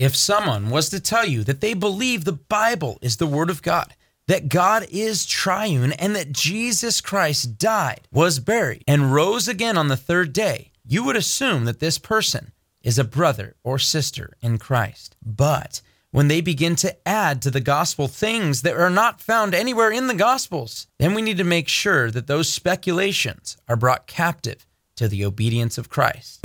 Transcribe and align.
If 0.00 0.16
someone 0.16 0.70
was 0.70 0.88
to 0.88 0.98
tell 0.98 1.26
you 1.26 1.44
that 1.44 1.60
they 1.60 1.74
believe 1.74 2.24
the 2.24 2.32
Bible 2.32 2.98
is 3.02 3.18
the 3.18 3.26
Word 3.26 3.50
of 3.50 3.60
God, 3.60 3.94
that 4.28 4.48
God 4.48 4.86
is 4.90 5.26
triune, 5.26 5.92
and 5.92 6.16
that 6.16 6.32
Jesus 6.32 7.02
Christ 7.02 7.58
died, 7.58 8.08
was 8.10 8.38
buried, 8.38 8.82
and 8.88 9.12
rose 9.12 9.46
again 9.46 9.76
on 9.76 9.88
the 9.88 9.98
third 9.98 10.32
day, 10.32 10.72
you 10.86 11.04
would 11.04 11.16
assume 11.16 11.66
that 11.66 11.80
this 11.80 11.98
person 11.98 12.52
is 12.80 12.98
a 12.98 13.04
brother 13.04 13.56
or 13.62 13.78
sister 13.78 14.32
in 14.40 14.56
Christ. 14.56 15.16
But 15.22 15.82
when 16.12 16.28
they 16.28 16.40
begin 16.40 16.76
to 16.76 16.96
add 17.06 17.42
to 17.42 17.50
the 17.50 17.60
gospel 17.60 18.08
things 18.08 18.62
that 18.62 18.76
are 18.76 18.88
not 18.88 19.20
found 19.20 19.54
anywhere 19.54 19.90
in 19.90 20.06
the 20.06 20.14
gospels, 20.14 20.86
then 20.98 21.12
we 21.12 21.20
need 21.20 21.36
to 21.36 21.44
make 21.44 21.68
sure 21.68 22.10
that 22.10 22.26
those 22.26 22.48
speculations 22.50 23.58
are 23.68 23.76
brought 23.76 24.06
captive 24.06 24.66
to 24.96 25.08
the 25.08 25.26
obedience 25.26 25.76
of 25.76 25.90
Christ. 25.90 26.39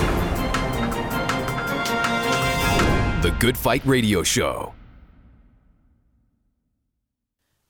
The 3.26 3.32
Good 3.32 3.58
Fight 3.58 3.84
Radio 3.84 4.22
Show. 4.22 4.72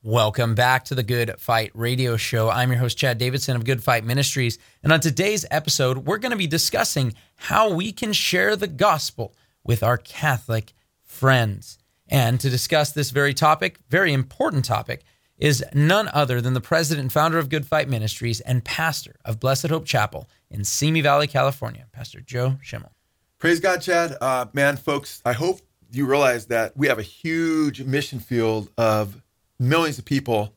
Welcome 0.03 0.55
back 0.55 0.85
to 0.85 0.95
the 0.95 1.03
Good 1.03 1.41
Fight 1.41 1.71
Radio 1.73 2.19
Show. 2.19 2.51
I'm 2.51 2.69
your 2.69 2.79
host, 2.79 2.99
Chad 2.99 3.17
Davidson 3.17 3.57
of 3.57 3.65
Good 3.65 3.83
Fight 3.83 4.05
Ministries. 4.05 4.59
And 4.83 4.93
on 4.93 5.01
today's 5.01 5.47
episode, 5.51 6.05
we're 6.05 6.19
going 6.19 6.33
to 6.33 6.37
be 6.37 6.47
discussing 6.47 7.15
how 7.37 7.73
we 7.73 7.91
can 7.91 8.13
share 8.13 8.55
the 8.55 8.67
gospel 8.67 9.35
with 9.65 9.83
our 9.83 9.97
Catholic 9.97 10.75
friends. 11.03 11.79
And 12.07 12.39
to 12.41 12.51
discuss 12.51 12.93
this 12.93 13.11
very 13.11 13.33
topic, 13.33 13.79
very 13.89 14.13
important 14.13 14.67
topic, 14.67 15.05
is 15.39 15.65
none 15.73 16.11
other 16.13 16.43
than 16.43 16.53
the 16.53 16.61
president 16.61 17.05
and 17.05 17.13
founder 17.13 17.39
of 17.39 17.49
Good 17.49 17.65
Fight 17.65 17.89
Ministries 17.89 18.41
and 18.41 18.63
pastor 18.63 19.17
of 19.25 19.41
Blessed 19.41 19.69
Hope 19.69 19.87
Chapel 19.87 20.29
in 20.51 20.65
Simi 20.65 21.01
Valley, 21.01 21.27
California, 21.27 21.87
Pastor 21.93 22.21
Joe 22.21 22.59
Schimmel. 22.61 22.93
Praise 23.39 23.61
God, 23.61 23.83
Chad. 23.83 24.17
Uh, 24.19 24.47
man, 24.55 24.79
folks, 24.79 25.21
I 25.23 25.35
hope 25.35 25.61
you 25.93 26.07
realize 26.07 26.47
that 26.47 26.75
we 26.75 26.87
have 26.87 26.99
a 26.99 27.03
huge 27.03 27.83
mission 27.83 28.19
field 28.19 28.71
of 28.79 29.23
millions 29.59 29.99
of 29.99 30.07
people 30.07 30.55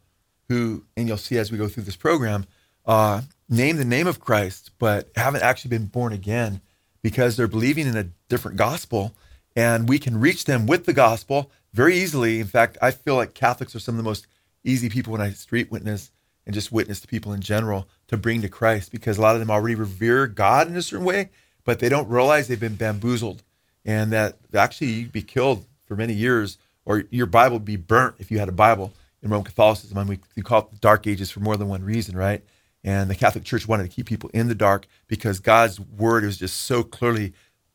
who, 0.48 0.86
and 0.96 1.06
you'll 1.06 1.18
see 1.18 1.38
as 1.38 1.52
we 1.52 1.58
go 1.58 1.68
through 1.68 1.84
this 1.84 1.98
program, 1.98 2.46
uh, 2.86 3.24
name 3.50 3.76
the 3.76 3.84
name 3.84 4.08
of 4.08 4.22
Christ, 4.22 4.72
but 4.80 5.10
haven't 5.18 5.44
actually 5.44 5.70
been 5.70 5.88
born 5.88 6.14
again 6.14 6.62
because 7.02 7.36
they're 7.36 7.50
believing 7.50 7.86
in 7.86 7.98
a 7.98 8.12
different 8.30 8.56
gospel. 8.56 9.14
And 9.58 9.90
we 9.90 10.00
can 10.00 10.18
reach 10.18 10.46
them 10.46 10.66
with 10.66 10.86
the 10.86 10.94
gospel 10.94 11.52
very 11.74 11.98
easily. 11.98 12.40
In 12.40 12.48
fact, 12.48 12.78
I 12.82 12.92
feel 12.92 13.16
like 13.16 13.34
Catholics 13.34 13.76
are 13.76 13.80
some 13.80 13.96
of 13.96 13.98
the 13.98 14.10
most 14.10 14.26
easy 14.64 14.88
people 14.88 15.12
when 15.12 15.22
I 15.22 15.32
street 15.32 15.70
witness 15.70 16.12
and 16.46 16.54
just 16.54 16.72
witness 16.72 17.02
to 17.02 17.10
people 17.10 17.34
in 17.34 17.42
general 17.42 17.90
to 18.08 18.16
bring 18.16 18.42
to 18.42 18.48
Christ 18.48 18.90
because 18.90 19.18
a 19.18 19.22
lot 19.22 19.36
of 19.36 19.42
them 19.42 19.52
already 19.52 19.76
revere 19.76 20.28
God 20.28 20.70
in 20.70 20.78
a 20.78 20.82
certain 20.82 21.06
way, 21.06 21.30
but 21.70 21.78
they 21.78 21.88
don't 21.88 22.10
realize 22.10 22.48
they've 22.48 22.60
been 22.60 22.74
bamboozled 22.74 23.44
and 23.86 24.12
that 24.12 24.40
actually 24.56 24.88
you'd 24.88 25.12
be 25.12 25.22
killed 25.22 25.68
for 25.86 25.96
many 25.96 26.14
years 26.14 26.58
or 26.84 27.04
your 27.12 27.28
Bible 27.28 27.58
would 27.58 27.66
be 27.66 27.76
burnt 27.76 28.16
if 28.18 28.32
you 28.32 28.40
had 28.40 28.50
a 28.50 28.52
Bible 28.52 28.92
in 29.22 29.30
Roman 29.30 29.46
Catholicism. 29.46 29.96
I 29.96 30.04
mean, 30.04 30.20
we, 30.36 30.42
call 30.42 30.62
it 30.62 30.72
the 30.72 30.78
Dark 30.78 31.06
Ages 31.06 31.30
for 31.30 31.42
more 31.42 31.58
than 31.58 31.68
one 31.68 31.84
reason, 31.84 32.18
right? 32.18 32.44
And 32.84 33.08
the 33.08 33.14
Catholic 33.14 33.44
Church 33.44 33.68
wanted 33.68 33.84
to 33.84 33.90
keep 33.90 34.08
people 34.08 34.32
in 34.34 34.48
the 34.48 34.56
dark 34.56 34.88
because 35.08 35.40
God's 35.40 35.80
word 35.80 36.24
was 36.24 36.40
just 36.40 36.62
so 36.62 36.82
clearly 36.82 37.34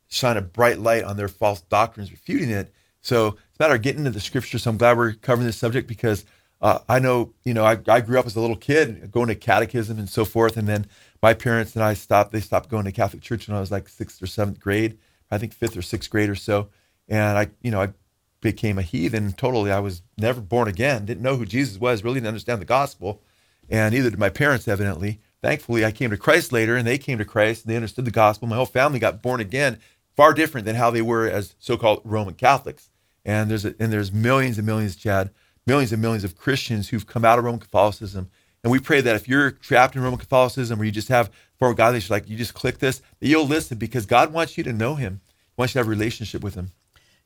shine 0.08 0.36
a 0.36 0.42
bright 0.42 0.80
light 0.80 1.04
on 1.04 1.16
their 1.16 1.28
false 1.28 1.60
doctrines, 1.60 2.10
refuting 2.10 2.50
it. 2.50 2.74
So 3.00 3.28
it's 3.28 3.60
a 3.60 3.62
matter 3.62 3.76
of 3.76 3.82
getting 3.82 4.00
into 4.00 4.10
the 4.10 4.18
scripture. 4.18 4.58
So 4.58 4.70
I'm 4.70 4.76
glad 4.76 4.96
we're 4.96 5.12
covering 5.12 5.46
this 5.46 5.56
subject 5.56 5.86
because 5.86 6.24
uh, 6.60 6.80
I 6.88 6.98
know, 6.98 7.32
you 7.44 7.54
know, 7.54 7.64
I, 7.64 7.78
I 7.86 8.00
grew 8.00 8.18
up 8.18 8.26
as 8.26 8.34
a 8.34 8.40
little 8.40 8.56
kid 8.56 9.12
going 9.12 9.28
to 9.28 9.36
catechism 9.36 10.00
and 10.00 10.08
so 10.08 10.24
forth. 10.24 10.56
And 10.56 10.66
then 10.68 10.86
my 11.24 11.32
parents 11.32 11.74
and 11.74 11.82
I 11.82 11.94
stopped, 11.94 12.32
they 12.32 12.40
stopped 12.40 12.68
going 12.68 12.84
to 12.84 12.92
Catholic 12.92 13.22
church 13.22 13.48
when 13.48 13.56
I 13.56 13.60
was 13.60 13.70
like 13.70 13.88
sixth 13.88 14.22
or 14.22 14.26
seventh 14.26 14.60
grade, 14.60 14.98
I 15.30 15.38
think 15.38 15.54
fifth 15.54 15.74
or 15.74 15.80
sixth 15.80 16.10
grade 16.10 16.28
or 16.28 16.34
so. 16.34 16.68
And 17.08 17.38
I, 17.38 17.48
you 17.62 17.70
know, 17.70 17.80
I 17.80 17.94
became 18.42 18.78
a 18.78 18.82
heathen 18.82 19.32
totally. 19.32 19.72
I 19.72 19.78
was 19.78 20.02
never 20.18 20.42
born 20.42 20.68
again, 20.68 21.06
didn't 21.06 21.22
know 21.22 21.36
who 21.36 21.46
Jesus 21.46 21.80
was, 21.80 22.04
really 22.04 22.16
didn't 22.16 22.28
understand 22.28 22.60
the 22.60 22.66
gospel. 22.66 23.22
And 23.70 23.94
neither 23.94 24.10
did 24.10 24.18
my 24.18 24.28
parents, 24.28 24.68
evidently. 24.68 25.18
Thankfully, 25.40 25.82
I 25.82 25.92
came 25.92 26.10
to 26.10 26.18
Christ 26.18 26.52
later 26.52 26.76
and 26.76 26.86
they 26.86 26.98
came 26.98 27.16
to 27.16 27.24
Christ 27.24 27.64
and 27.64 27.72
they 27.72 27.76
understood 27.76 28.04
the 28.04 28.10
gospel. 28.10 28.46
My 28.46 28.56
whole 28.56 28.66
family 28.66 28.98
got 28.98 29.22
born 29.22 29.40
again, 29.40 29.78
far 30.14 30.34
different 30.34 30.66
than 30.66 30.76
how 30.76 30.90
they 30.90 31.00
were 31.00 31.26
as 31.26 31.54
so 31.58 31.78
called 31.78 32.02
Roman 32.04 32.34
Catholics. 32.34 32.90
And 33.24 33.50
there's, 33.50 33.64
a, 33.64 33.74
and 33.80 33.90
there's 33.90 34.12
millions 34.12 34.58
and 34.58 34.66
millions, 34.66 34.94
Chad, 34.94 35.30
millions 35.66 35.90
and 35.90 36.02
millions 36.02 36.24
of 36.24 36.36
Christians 36.36 36.90
who've 36.90 37.06
come 37.06 37.24
out 37.24 37.38
of 37.38 37.46
Roman 37.46 37.60
Catholicism. 37.60 38.28
And 38.64 38.70
we 38.70 38.80
pray 38.80 39.02
that 39.02 39.14
if 39.14 39.28
you're 39.28 39.52
trapped 39.52 39.94
in 39.94 40.02
Roman 40.02 40.18
Catholicism 40.18 40.80
or 40.80 40.84
you 40.84 40.90
just 40.90 41.08
have 41.08 41.30
form 41.58 41.74
godliness, 41.74 42.10
like 42.10 42.28
you 42.28 42.36
just 42.36 42.54
click 42.54 42.78
this, 42.78 43.02
that 43.20 43.28
you'll 43.28 43.46
listen 43.46 43.78
because 43.78 44.06
God 44.06 44.32
wants 44.32 44.58
you 44.58 44.64
to 44.64 44.72
know 44.72 44.94
Him. 44.96 45.20
He 45.24 45.52
wants 45.58 45.74
you 45.74 45.78
to 45.78 45.80
have 45.80 45.86
a 45.86 45.90
relationship 45.90 46.42
with 46.42 46.54
Him. 46.54 46.72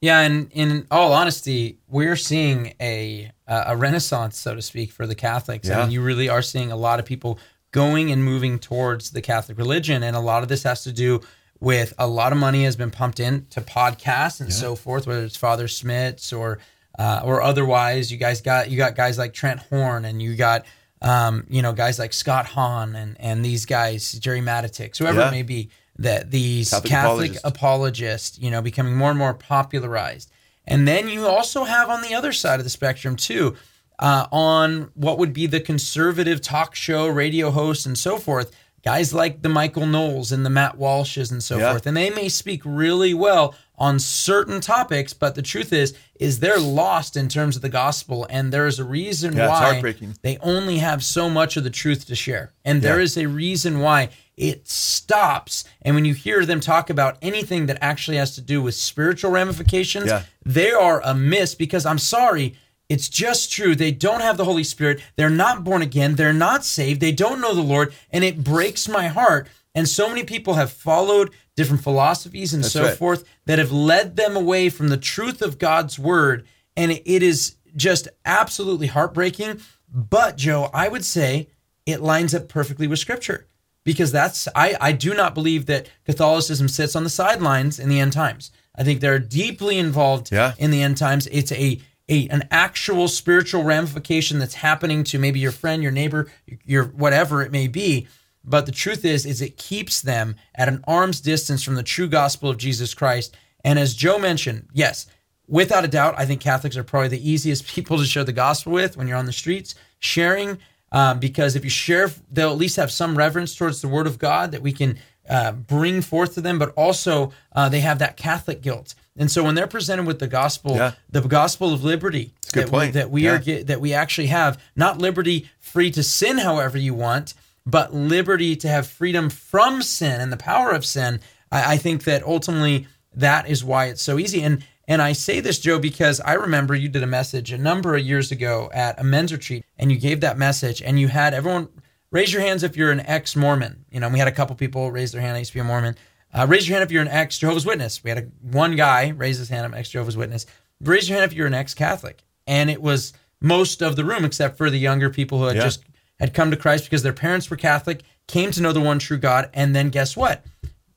Yeah, 0.00 0.20
and 0.20 0.50
in 0.52 0.86
all 0.90 1.12
honesty, 1.12 1.78
we're 1.88 2.16
seeing 2.16 2.74
a 2.80 3.32
a 3.46 3.76
renaissance, 3.76 4.36
so 4.36 4.54
to 4.54 4.62
speak, 4.62 4.92
for 4.92 5.06
the 5.06 5.14
Catholics. 5.14 5.68
Yeah. 5.68 5.78
I 5.78 5.82
mean, 5.82 5.90
you 5.92 6.02
really 6.02 6.28
are 6.28 6.42
seeing 6.42 6.70
a 6.70 6.76
lot 6.76 7.00
of 7.00 7.06
people 7.06 7.38
going 7.70 8.12
and 8.12 8.22
moving 8.22 8.58
towards 8.58 9.10
the 9.10 9.22
Catholic 9.22 9.58
religion, 9.58 10.02
and 10.02 10.14
a 10.14 10.20
lot 10.20 10.42
of 10.42 10.48
this 10.48 10.64
has 10.64 10.84
to 10.84 10.92
do 10.92 11.20
with 11.60 11.94
a 11.98 12.06
lot 12.06 12.32
of 12.32 12.38
money 12.38 12.64
has 12.64 12.76
been 12.76 12.90
pumped 12.90 13.18
in 13.18 13.46
to 13.50 13.60
podcasts 13.60 14.40
and 14.40 14.50
yeah. 14.50 14.54
so 14.54 14.76
forth, 14.76 15.06
whether 15.06 15.24
it's 15.24 15.36
Father 15.36 15.66
Schmitz 15.66 16.32
or 16.32 16.58
uh, 16.98 17.22
or 17.24 17.42
otherwise. 17.42 18.12
You 18.12 18.18
guys 18.18 18.40
got 18.40 18.70
you 18.70 18.76
got 18.76 18.94
guys 18.94 19.18
like 19.18 19.32
Trent 19.32 19.60
Horn, 19.60 20.04
and 20.04 20.22
you 20.22 20.36
got 20.36 20.64
um, 21.02 21.46
you 21.48 21.62
know 21.62 21.72
guys 21.72 21.98
like 21.98 22.12
Scott 22.12 22.46
Hahn 22.46 22.94
and 22.94 23.16
and 23.20 23.44
these 23.44 23.66
guys, 23.66 24.12
Gerry 24.12 24.40
Matatics, 24.40 24.98
whoever 24.98 25.20
yeah. 25.20 25.28
it 25.28 25.32
may 25.32 25.42
be 25.42 25.70
that 25.98 26.30
these 26.30 26.70
Catholic, 26.70 26.90
Catholic 26.90 27.30
apologists. 27.30 27.44
apologists, 27.44 28.38
you 28.38 28.50
know, 28.50 28.62
becoming 28.62 28.96
more 28.96 29.10
and 29.10 29.18
more 29.18 29.34
popularized. 29.34 30.30
And 30.66 30.86
then 30.86 31.08
you 31.08 31.26
also 31.26 31.64
have 31.64 31.88
on 31.88 32.02
the 32.02 32.14
other 32.14 32.32
side 32.32 32.60
of 32.60 32.64
the 32.64 32.70
spectrum 32.70 33.16
too, 33.16 33.56
uh, 33.98 34.26
on 34.30 34.90
what 34.94 35.18
would 35.18 35.32
be 35.32 35.46
the 35.46 35.60
conservative 35.60 36.40
talk 36.40 36.74
show, 36.74 37.08
radio 37.08 37.50
hosts, 37.50 37.86
and 37.86 37.98
so 37.98 38.16
forth, 38.18 38.54
guys 38.84 39.12
like 39.12 39.42
the 39.42 39.48
Michael 39.48 39.86
Knowles 39.86 40.30
and 40.30 40.46
the 40.46 40.50
Matt 40.50 40.78
Walshes 40.78 41.32
and 41.32 41.42
so 41.42 41.58
yeah. 41.58 41.70
forth. 41.70 41.86
And 41.86 41.96
they 41.96 42.10
may 42.10 42.28
speak 42.28 42.62
really 42.64 43.14
well 43.14 43.54
on 43.78 43.98
certain 43.98 44.60
topics, 44.60 45.12
but 45.12 45.34
the 45.34 45.42
truth 45.42 45.72
is, 45.72 45.96
is 46.18 46.40
they're 46.40 46.58
lost 46.58 47.16
in 47.16 47.28
terms 47.28 47.56
of 47.56 47.62
the 47.62 47.68
gospel, 47.68 48.26
and 48.28 48.52
there 48.52 48.66
is 48.66 48.78
a 48.78 48.84
reason 48.84 49.36
yeah, 49.36 49.48
why 49.48 49.94
they 50.22 50.36
only 50.38 50.78
have 50.78 51.04
so 51.04 51.30
much 51.30 51.56
of 51.56 51.64
the 51.64 51.70
truth 51.70 52.06
to 52.06 52.14
share, 52.14 52.52
and 52.64 52.82
there 52.82 52.98
yeah. 52.98 53.04
is 53.04 53.16
a 53.16 53.26
reason 53.26 53.78
why 53.80 54.10
it 54.36 54.68
stops. 54.68 55.64
And 55.82 55.94
when 55.94 56.04
you 56.04 56.14
hear 56.14 56.46
them 56.46 56.60
talk 56.60 56.90
about 56.90 57.18
anything 57.20 57.66
that 57.66 57.78
actually 57.80 58.16
has 58.16 58.34
to 58.36 58.40
do 58.40 58.62
with 58.62 58.74
spiritual 58.74 59.30
ramifications, 59.30 60.06
yeah. 60.06 60.22
they 60.44 60.70
are 60.70 61.00
amiss 61.04 61.54
because 61.54 61.84
I'm 61.84 61.98
sorry. 61.98 62.54
It's 62.88 63.08
just 63.08 63.52
true. 63.52 63.74
They 63.74 63.90
don't 63.90 64.22
have 64.22 64.36
the 64.36 64.44
Holy 64.44 64.64
Spirit. 64.64 65.02
They're 65.16 65.28
not 65.28 65.64
born 65.64 65.82
again. 65.82 66.14
They're 66.14 66.32
not 66.32 66.64
saved. 66.64 67.00
They 67.00 67.12
don't 67.12 67.40
know 67.40 67.54
the 67.54 67.60
Lord. 67.60 67.92
And 68.10 68.24
it 68.24 68.42
breaks 68.42 68.88
my 68.88 69.08
heart. 69.08 69.48
And 69.74 69.86
so 69.88 70.08
many 70.08 70.24
people 70.24 70.54
have 70.54 70.72
followed 70.72 71.30
different 71.58 71.82
philosophies 71.82 72.54
and 72.54 72.62
That's 72.62 72.72
so 72.72 72.84
right. 72.84 72.96
forth 72.96 73.24
that 73.46 73.58
have 73.58 73.72
led 73.72 74.14
them 74.14 74.36
away 74.36 74.70
from 74.70 74.88
the 74.88 74.96
truth 74.96 75.42
of 75.42 75.58
God's 75.58 75.98
word. 75.98 76.46
And 76.76 76.92
it 76.92 77.22
is 77.22 77.56
just 77.74 78.06
absolutely 78.24 78.86
heartbreaking. 78.86 79.60
But, 79.92 80.36
Joe, 80.36 80.70
I 80.72 80.86
would 80.86 81.04
say 81.04 81.48
it 81.84 82.00
lines 82.00 82.32
up 82.32 82.48
perfectly 82.48 82.86
with 82.86 83.00
scripture 83.00 83.48
because 83.82 84.12
that's 84.12 84.46
I, 84.54 84.76
I 84.80 84.92
do 84.92 85.14
not 85.14 85.34
believe 85.34 85.66
that 85.66 85.90
Catholicism 86.04 86.68
sits 86.68 86.94
on 86.94 87.02
the 87.02 87.10
sidelines 87.10 87.80
in 87.80 87.88
the 87.88 87.98
end 87.98 88.12
times. 88.12 88.52
I 88.76 88.84
think 88.84 89.00
they're 89.00 89.18
deeply 89.18 89.78
involved 89.78 90.30
yeah. 90.30 90.54
in 90.58 90.70
the 90.70 90.80
end 90.80 90.96
times. 90.96 91.26
It's 91.26 91.50
a, 91.50 91.80
a 92.08 92.28
an 92.28 92.46
actual 92.52 93.08
spiritual 93.08 93.64
ramification 93.64 94.38
that's 94.38 94.54
happening 94.54 95.02
to 95.04 95.18
maybe 95.18 95.40
your 95.40 95.50
friend, 95.50 95.82
your 95.82 95.90
neighbor, 95.90 96.30
your 96.64 96.84
whatever 96.84 97.42
it 97.42 97.50
may 97.50 97.66
be. 97.66 98.06
But 98.48 98.66
the 98.66 98.72
truth 98.72 99.04
is, 99.04 99.26
is 99.26 99.42
it 99.42 99.56
keeps 99.56 100.00
them 100.00 100.36
at 100.54 100.68
an 100.68 100.82
arm's 100.86 101.20
distance 101.20 101.62
from 101.62 101.74
the 101.74 101.82
true 101.82 102.08
gospel 102.08 102.48
of 102.48 102.56
Jesus 102.56 102.94
Christ. 102.94 103.36
And 103.64 103.78
as 103.78 103.94
Joe 103.94 104.18
mentioned, 104.18 104.68
yes, 104.72 105.06
without 105.46 105.84
a 105.84 105.88
doubt, 105.88 106.14
I 106.16 106.24
think 106.24 106.40
Catholics 106.40 106.76
are 106.76 106.84
probably 106.84 107.08
the 107.08 107.30
easiest 107.30 107.66
people 107.74 107.98
to 107.98 108.04
share 108.04 108.24
the 108.24 108.32
gospel 108.32 108.72
with 108.72 108.96
when 108.96 109.06
you're 109.06 109.18
on 109.18 109.26
the 109.26 109.32
streets, 109.32 109.74
sharing 109.98 110.58
um, 110.92 111.18
because 111.18 111.56
if 111.56 111.64
you 111.64 111.70
share, 111.70 112.10
they'll 112.30 112.50
at 112.50 112.56
least 112.56 112.76
have 112.76 112.90
some 112.90 113.16
reverence 113.16 113.54
towards 113.54 113.82
the 113.82 113.88
Word 113.88 114.06
of 114.06 114.18
God 114.18 114.52
that 114.52 114.62
we 114.62 114.72
can 114.72 114.98
uh, 115.28 115.52
bring 115.52 116.00
forth 116.00 116.34
to 116.34 116.40
them. 116.40 116.58
But 116.58 116.72
also, 116.76 117.32
uh, 117.52 117.68
they 117.68 117.80
have 117.80 117.98
that 117.98 118.16
Catholic 118.16 118.62
guilt, 118.62 118.94
and 119.16 119.30
so 119.30 119.44
when 119.44 119.54
they're 119.54 119.66
presented 119.66 120.06
with 120.06 120.18
the 120.18 120.28
gospel, 120.28 120.76
yeah. 120.76 120.92
the 121.10 121.20
gospel 121.20 121.74
of 121.74 121.84
liberty 121.84 122.32
that 122.54 122.70
we, 122.70 122.90
that 122.92 123.10
we, 123.10 123.24
yeah. 123.24 123.32
are 123.32 123.64
that 123.64 123.80
we 123.80 123.92
actually 123.92 124.28
have, 124.28 124.62
not 124.74 124.98
liberty 124.98 125.50
free 125.58 125.90
to 125.90 126.02
sin 126.02 126.38
however 126.38 126.78
you 126.78 126.94
want, 126.94 127.34
but 127.68 127.92
liberty 127.92 128.56
to 128.56 128.68
have 128.68 128.86
freedom 128.86 129.28
from 129.28 129.82
sin 129.82 130.20
and 130.20 130.32
the 130.32 130.38
power 130.38 130.70
of 130.70 130.86
sin. 130.86 131.20
I, 131.52 131.74
I 131.74 131.76
think 131.76 132.04
that 132.04 132.22
ultimately 132.22 132.86
that 133.14 133.48
is 133.48 133.62
why 133.62 133.86
it's 133.86 134.02
so 134.02 134.18
easy. 134.18 134.42
And 134.42 134.64
and 134.90 135.02
I 135.02 135.12
say 135.12 135.40
this, 135.40 135.58
Joe, 135.58 135.78
because 135.78 136.18
I 136.20 136.32
remember 136.32 136.74
you 136.74 136.88
did 136.88 137.02
a 137.02 137.06
message 137.06 137.52
a 137.52 137.58
number 137.58 137.94
of 137.94 138.02
years 138.02 138.32
ago 138.32 138.70
at 138.72 138.98
a 138.98 139.04
men's 139.04 139.32
retreat, 139.32 139.66
and 139.76 139.92
you 139.92 139.98
gave 139.98 140.20
that 140.20 140.38
message, 140.38 140.80
and 140.80 140.98
you 140.98 141.08
had 141.08 141.34
everyone 141.34 141.68
raise 142.10 142.32
your 142.32 142.40
hands 142.40 142.62
if 142.62 142.74
you're 142.74 142.90
an 142.90 143.00
ex 143.00 143.36
Mormon. 143.36 143.84
You 143.90 144.00
know, 144.00 144.08
we 144.08 144.18
had 144.18 144.28
a 144.28 144.32
couple 144.32 144.56
people 144.56 144.90
raise 144.90 145.12
their 145.12 145.20
hand. 145.20 145.36
I 145.36 145.40
used 145.40 145.50
to 145.50 145.56
be 145.56 145.60
a 145.60 145.64
Mormon. 145.64 145.94
Uh, 146.32 146.46
raise 146.48 146.66
your 146.66 146.78
hand 146.78 146.86
if 146.86 146.90
you're 146.90 147.02
an 147.02 147.08
ex 147.08 147.38
Jehovah's 147.38 147.66
Witness. 147.66 148.02
We 148.02 148.08
had 148.08 148.18
a, 148.18 148.22
one 148.40 148.76
guy 148.76 149.10
raise 149.10 149.36
his 149.36 149.50
hand, 149.50 149.66
I'm 149.66 149.74
ex 149.74 149.90
Jehovah's 149.90 150.16
Witness. 150.16 150.46
Raise 150.80 151.06
your 151.06 151.18
hand 151.18 151.30
if 151.30 151.36
you're 151.36 151.46
an 151.46 151.54
ex 151.54 151.74
Catholic. 151.74 152.22
And 152.46 152.70
it 152.70 152.80
was 152.80 153.12
most 153.42 153.82
of 153.82 153.94
the 153.94 154.06
room, 154.06 154.24
except 154.24 154.56
for 154.56 154.70
the 154.70 154.78
younger 154.78 155.10
people 155.10 155.38
who 155.38 155.44
had 155.44 155.56
yeah. 155.56 155.64
just 155.64 155.84
had 156.18 156.34
come 156.34 156.50
to 156.50 156.56
Christ 156.56 156.84
because 156.84 157.02
their 157.02 157.12
parents 157.12 157.50
were 157.50 157.56
Catholic, 157.56 158.02
came 158.26 158.50
to 158.50 158.62
know 158.62 158.72
the 158.72 158.80
one 158.80 158.98
true 158.98 159.18
God, 159.18 159.50
and 159.54 159.74
then 159.74 159.90
guess 159.90 160.16
what? 160.16 160.44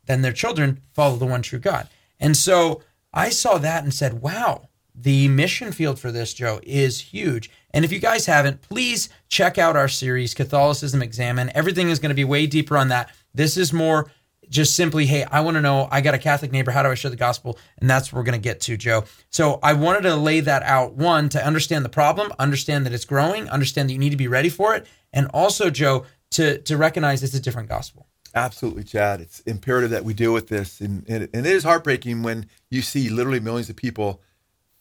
Then 0.06 0.22
their 0.22 0.34
children 0.34 0.82
follow 0.94 1.16
the 1.16 1.26
one 1.26 1.42
true 1.42 1.60
God. 1.60 1.88
And 2.20 2.36
so 2.36 2.82
I 3.14 3.30
saw 3.30 3.58
that 3.58 3.84
and 3.84 3.94
said, 3.94 4.22
wow, 4.22 4.68
the 4.94 5.28
mission 5.28 5.72
field 5.72 6.00
for 6.00 6.12
this, 6.12 6.34
Joe, 6.34 6.60
is 6.64 7.00
huge. 7.00 7.50
And 7.72 7.86
if 7.86 7.92
you 7.92 8.00
guys 8.00 8.26
haven't, 8.26 8.62
please 8.62 9.10
check 9.30 9.58
out 9.58 9.76
our 9.76 9.88
series, 9.88 10.34
Catholicism 10.34 11.02
Examined. 11.02 11.52
Everything 11.56 11.90
is 11.90 12.00
going 12.00 12.10
to 12.10 12.16
be 12.16 12.24
way 12.24 12.46
deeper 12.46 12.78
on 12.78 12.90
that. 12.90 13.10
This 13.34 13.58
is 13.58 13.72
more 13.72 14.12
just 14.50 14.76
simply, 14.76 15.06
hey, 15.06 15.24
I 15.24 15.40
want 15.40 15.56
to 15.56 15.62
know, 15.62 15.88
I 15.92 16.02
got 16.02 16.14
a 16.14 16.18
Catholic 16.20 16.52
neighbor. 16.52 16.72
How 16.72 16.84
do 16.84 16.90
I 16.90 16.96
share 16.96 17.10
the 17.10 17.16
gospel? 17.18 17.58
And 17.80 17.90
that's 17.90 18.12
what 18.12 18.18
we're 18.20 18.26
going 18.26 18.40
to 18.40 18.44
get 18.44 18.60
to, 18.62 18.76
Joe. 18.76 19.06
So 19.30 19.60
I 19.64 19.72
wanted 19.74 20.02
to 20.02 20.16
lay 20.18 20.42
that 20.42 20.62
out. 20.64 20.94
One, 20.94 21.30
to 21.30 21.46
understand 21.46 21.86
the 21.86 21.90
problem, 21.90 22.34
understand 22.38 22.86
that 22.86 22.92
it's 22.92 23.06
growing, 23.06 23.50
understand 23.50 23.88
that 23.88 23.94
you 23.94 24.00
need 24.00 24.10
to 24.10 24.18
be 24.18 24.28
ready 24.28 24.50
for 24.50 24.76
it. 24.76 24.86
And 25.14 25.28
also, 25.34 25.70
Joe, 25.70 26.06
to, 26.32 26.60
to 26.60 26.78
recognize 26.78 27.24
it's 27.24 27.34
a 27.34 27.42
different 27.42 27.70
gospel. 27.70 28.08
Absolutely, 28.34 28.84
Chad. 28.84 29.20
It's 29.20 29.42
imperative 29.42 29.90
that 29.90 30.06
we 30.06 30.14
deal 30.14 30.34
with 30.34 30.48
this. 30.48 30.80
And, 30.80 31.04
and, 31.10 31.28
and 31.34 31.46
it 31.46 31.52
is 31.52 31.64
heartbreaking 31.64 32.24
when 32.24 32.48
you 32.70 32.82
see 32.82 33.10
literally 33.10 33.42
millions 33.42 33.70
of 33.70 33.76
people 33.76 34.22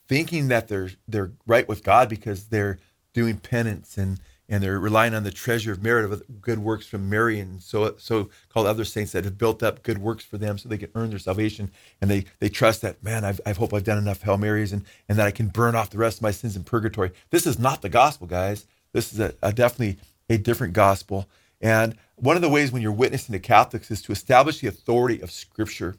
thinking 0.07 0.49
that 0.49 0.67
they're 0.67 0.91
they're 1.07 1.31
right 1.47 1.69
with 1.69 1.85
God 1.85 2.09
because 2.09 2.47
they're 2.47 2.79
doing 3.13 3.37
penance 3.37 3.97
and 3.97 4.19
and 4.49 4.61
they're 4.61 4.77
relying 4.77 5.13
on 5.13 5.23
the 5.23 5.31
treasure 5.31 5.71
of 5.71 5.81
merit 5.81 6.03
of 6.03 6.21
good 6.41 6.59
works 6.59 6.85
from 6.85 7.09
Mary 7.09 7.39
and 7.39 7.61
so 7.61 7.95
so 7.97 8.29
called 8.49 8.67
other 8.67 8.83
saints 8.83 9.13
that 9.13 9.23
have 9.23 9.37
built 9.37 9.63
up 9.63 9.83
good 9.83 9.99
works 9.99 10.25
for 10.25 10.37
them 10.37 10.57
so 10.57 10.67
they 10.67 10.77
can 10.77 10.89
earn 10.95 11.11
their 11.11 11.19
salvation 11.19 11.71
and 12.01 12.11
they 12.11 12.25
they 12.39 12.49
trust 12.49 12.81
that 12.81 13.01
man 13.01 13.23
I've, 13.23 13.39
I 13.45 13.53
hope 13.53 13.73
I've 13.73 13.85
done 13.85 13.97
enough 13.97 14.21
Hail 14.23 14.37
Marys 14.37 14.73
and 14.73 14.83
and 15.07 15.17
that 15.17 15.27
I 15.27 15.31
can 15.31 15.47
burn 15.47 15.75
off 15.75 15.89
the 15.89 15.97
rest 15.97 16.17
of 16.17 16.23
my 16.23 16.31
sins 16.31 16.57
in 16.57 16.65
purgatory. 16.65 17.11
This 17.29 17.47
is 17.47 17.57
not 17.57 17.81
the 17.81 17.87
gospel, 17.87 18.27
guys. 18.27 18.65
This 18.91 19.13
is 19.13 19.19
a, 19.21 19.33
a 19.41 19.53
definitely 19.53 19.97
a 20.31 20.37
different 20.37 20.73
gospel. 20.73 21.29
And 21.59 21.95
one 22.15 22.35
of 22.35 22.41
the 22.41 22.49
ways 22.49 22.71
when 22.71 22.81
you're 22.81 22.91
witnessing 22.91 23.33
to 23.33 23.39
Catholics 23.39 23.91
is 23.91 24.01
to 24.03 24.11
establish 24.11 24.59
the 24.59 24.67
authority 24.67 25.21
of 25.21 25.31
Scripture, 25.31 25.97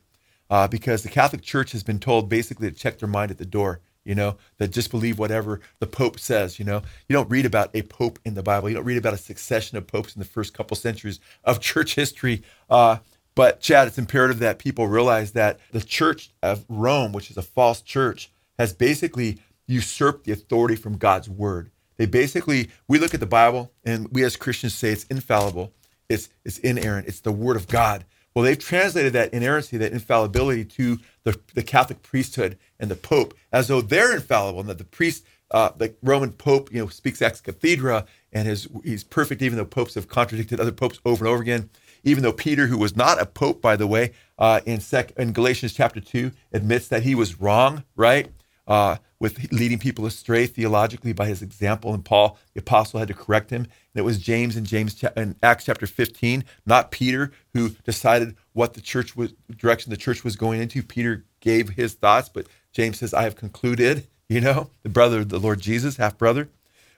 uh, 0.50 0.66
because 0.68 1.02
the 1.02 1.08
Catholic 1.08 1.42
Church 1.42 1.72
has 1.72 1.82
been 1.82 1.98
told 1.98 2.28
basically 2.28 2.70
to 2.70 2.76
check 2.76 2.98
their 2.98 3.08
mind 3.08 3.30
at 3.30 3.38
the 3.38 3.46
door 3.46 3.80
you 4.04 4.14
know, 4.14 4.36
that 4.58 4.72
just 4.72 4.90
believe 4.90 5.18
whatever 5.18 5.60
the 5.78 5.86
Pope 5.86 6.18
says, 6.18 6.58
you 6.58 6.64
know. 6.64 6.82
You 7.08 7.14
don't 7.14 7.30
read 7.30 7.46
about 7.46 7.70
a 7.74 7.82
Pope 7.82 8.18
in 8.24 8.34
the 8.34 8.42
Bible. 8.42 8.68
You 8.68 8.74
don't 8.76 8.84
read 8.84 8.98
about 8.98 9.14
a 9.14 9.18
succession 9.18 9.78
of 9.78 9.86
popes 9.86 10.14
in 10.14 10.20
the 10.20 10.26
first 10.26 10.54
couple 10.54 10.76
centuries 10.76 11.20
of 11.44 11.60
church 11.60 11.94
history. 11.94 12.42
Uh, 12.68 12.98
but, 13.34 13.60
Chad, 13.60 13.88
it's 13.88 13.98
imperative 13.98 14.40
that 14.40 14.58
people 14.58 14.88
realize 14.88 15.32
that 15.32 15.60
the 15.70 15.80
Church 15.80 16.32
of 16.42 16.64
Rome, 16.68 17.12
which 17.12 17.30
is 17.30 17.36
a 17.36 17.42
false 17.42 17.80
church, 17.80 18.30
has 18.58 18.72
basically 18.72 19.38
usurped 19.66 20.24
the 20.24 20.32
authority 20.32 20.76
from 20.76 20.98
God's 20.98 21.30
word. 21.30 21.70
They 21.96 22.06
basically, 22.06 22.70
we 22.88 22.98
look 22.98 23.14
at 23.14 23.20
the 23.20 23.26
Bible 23.26 23.72
and 23.84 24.08
we 24.12 24.24
as 24.24 24.36
Christians 24.36 24.74
say 24.74 24.90
it's 24.90 25.04
infallible, 25.04 25.72
it's, 26.08 26.28
it's 26.44 26.58
inerrant, 26.58 27.08
it's 27.08 27.20
the 27.20 27.32
word 27.32 27.56
of 27.56 27.68
God. 27.68 28.04
Well, 28.34 28.44
they've 28.44 28.58
translated 28.58 29.12
that 29.12 29.34
inerrancy, 29.34 29.76
that 29.76 29.92
infallibility 29.92 30.64
to 30.64 30.98
the, 31.24 31.38
the 31.54 31.62
Catholic 31.62 32.02
priesthood 32.02 32.58
and 32.80 32.90
the 32.90 32.96
Pope 32.96 33.34
as 33.52 33.68
though 33.68 33.80
they're 33.80 34.14
infallible 34.14 34.60
and 34.60 34.68
that 34.68 34.78
the 34.78 34.84
priest, 34.84 35.24
uh, 35.50 35.70
the 35.76 35.94
Roman 36.02 36.32
Pope, 36.32 36.72
you 36.72 36.80
know, 36.80 36.88
speaks 36.88 37.20
ex 37.20 37.40
cathedra 37.40 38.06
and 38.32 38.48
is 38.48 38.68
he's 38.84 39.04
perfect, 39.04 39.42
even 39.42 39.58
though 39.58 39.66
popes 39.66 39.94
have 39.94 40.08
contradicted 40.08 40.60
other 40.60 40.72
popes 40.72 40.98
over 41.04 41.24
and 41.24 41.32
over 41.32 41.42
again. 41.42 41.68
Even 42.04 42.22
though 42.22 42.32
Peter, 42.32 42.66
who 42.66 42.78
was 42.78 42.96
not 42.96 43.20
a 43.20 43.26
pope, 43.26 43.60
by 43.60 43.76
the 43.76 43.86
way, 43.86 44.12
uh, 44.38 44.60
in 44.64 44.80
sec 44.80 45.12
in 45.12 45.32
Galatians 45.32 45.72
chapter 45.72 46.00
two, 46.00 46.32
admits 46.52 46.88
that 46.88 47.02
he 47.02 47.14
was 47.14 47.38
wrong, 47.38 47.84
right? 47.94 48.28
Uh, 48.66 48.96
with 49.22 49.52
leading 49.52 49.78
people 49.78 50.04
astray 50.04 50.46
theologically 50.46 51.12
by 51.12 51.26
his 51.26 51.42
example. 51.42 51.94
And 51.94 52.04
Paul, 52.04 52.36
the 52.54 52.60
apostle, 52.60 52.98
had 52.98 53.06
to 53.06 53.14
correct 53.14 53.50
him. 53.50 53.62
And 53.62 53.70
it 53.94 54.02
was 54.02 54.18
James 54.18 54.56
in 54.56 54.64
James 54.64 55.00
in 55.16 55.36
Acts 55.44 55.64
chapter 55.64 55.86
15, 55.86 56.44
not 56.66 56.90
Peter, 56.90 57.30
who 57.52 57.68
decided 57.84 58.34
what 58.52 58.74
the 58.74 58.80
church 58.80 59.14
was 59.16 59.32
direction 59.56 59.90
the 59.90 59.96
church 59.96 60.24
was 60.24 60.34
going 60.34 60.60
into. 60.60 60.82
Peter 60.82 61.24
gave 61.38 61.68
his 61.68 61.94
thoughts, 61.94 62.28
but 62.28 62.48
James 62.72 62.98
says, 62.98 63.14
"I 63.14 63.22
have 63.22 63.36
concluded." 63.36 64.08
You 64.28 64.40
know, 64.40 64.70
the 64.82 64.88
brother 64.88 65.18
of 65.18 65.28
the 65.28 65.38
Lord 65.38 65.60
Jesus, 65.60 65.98
half 65.98 66.16
brother. 66.16 66.48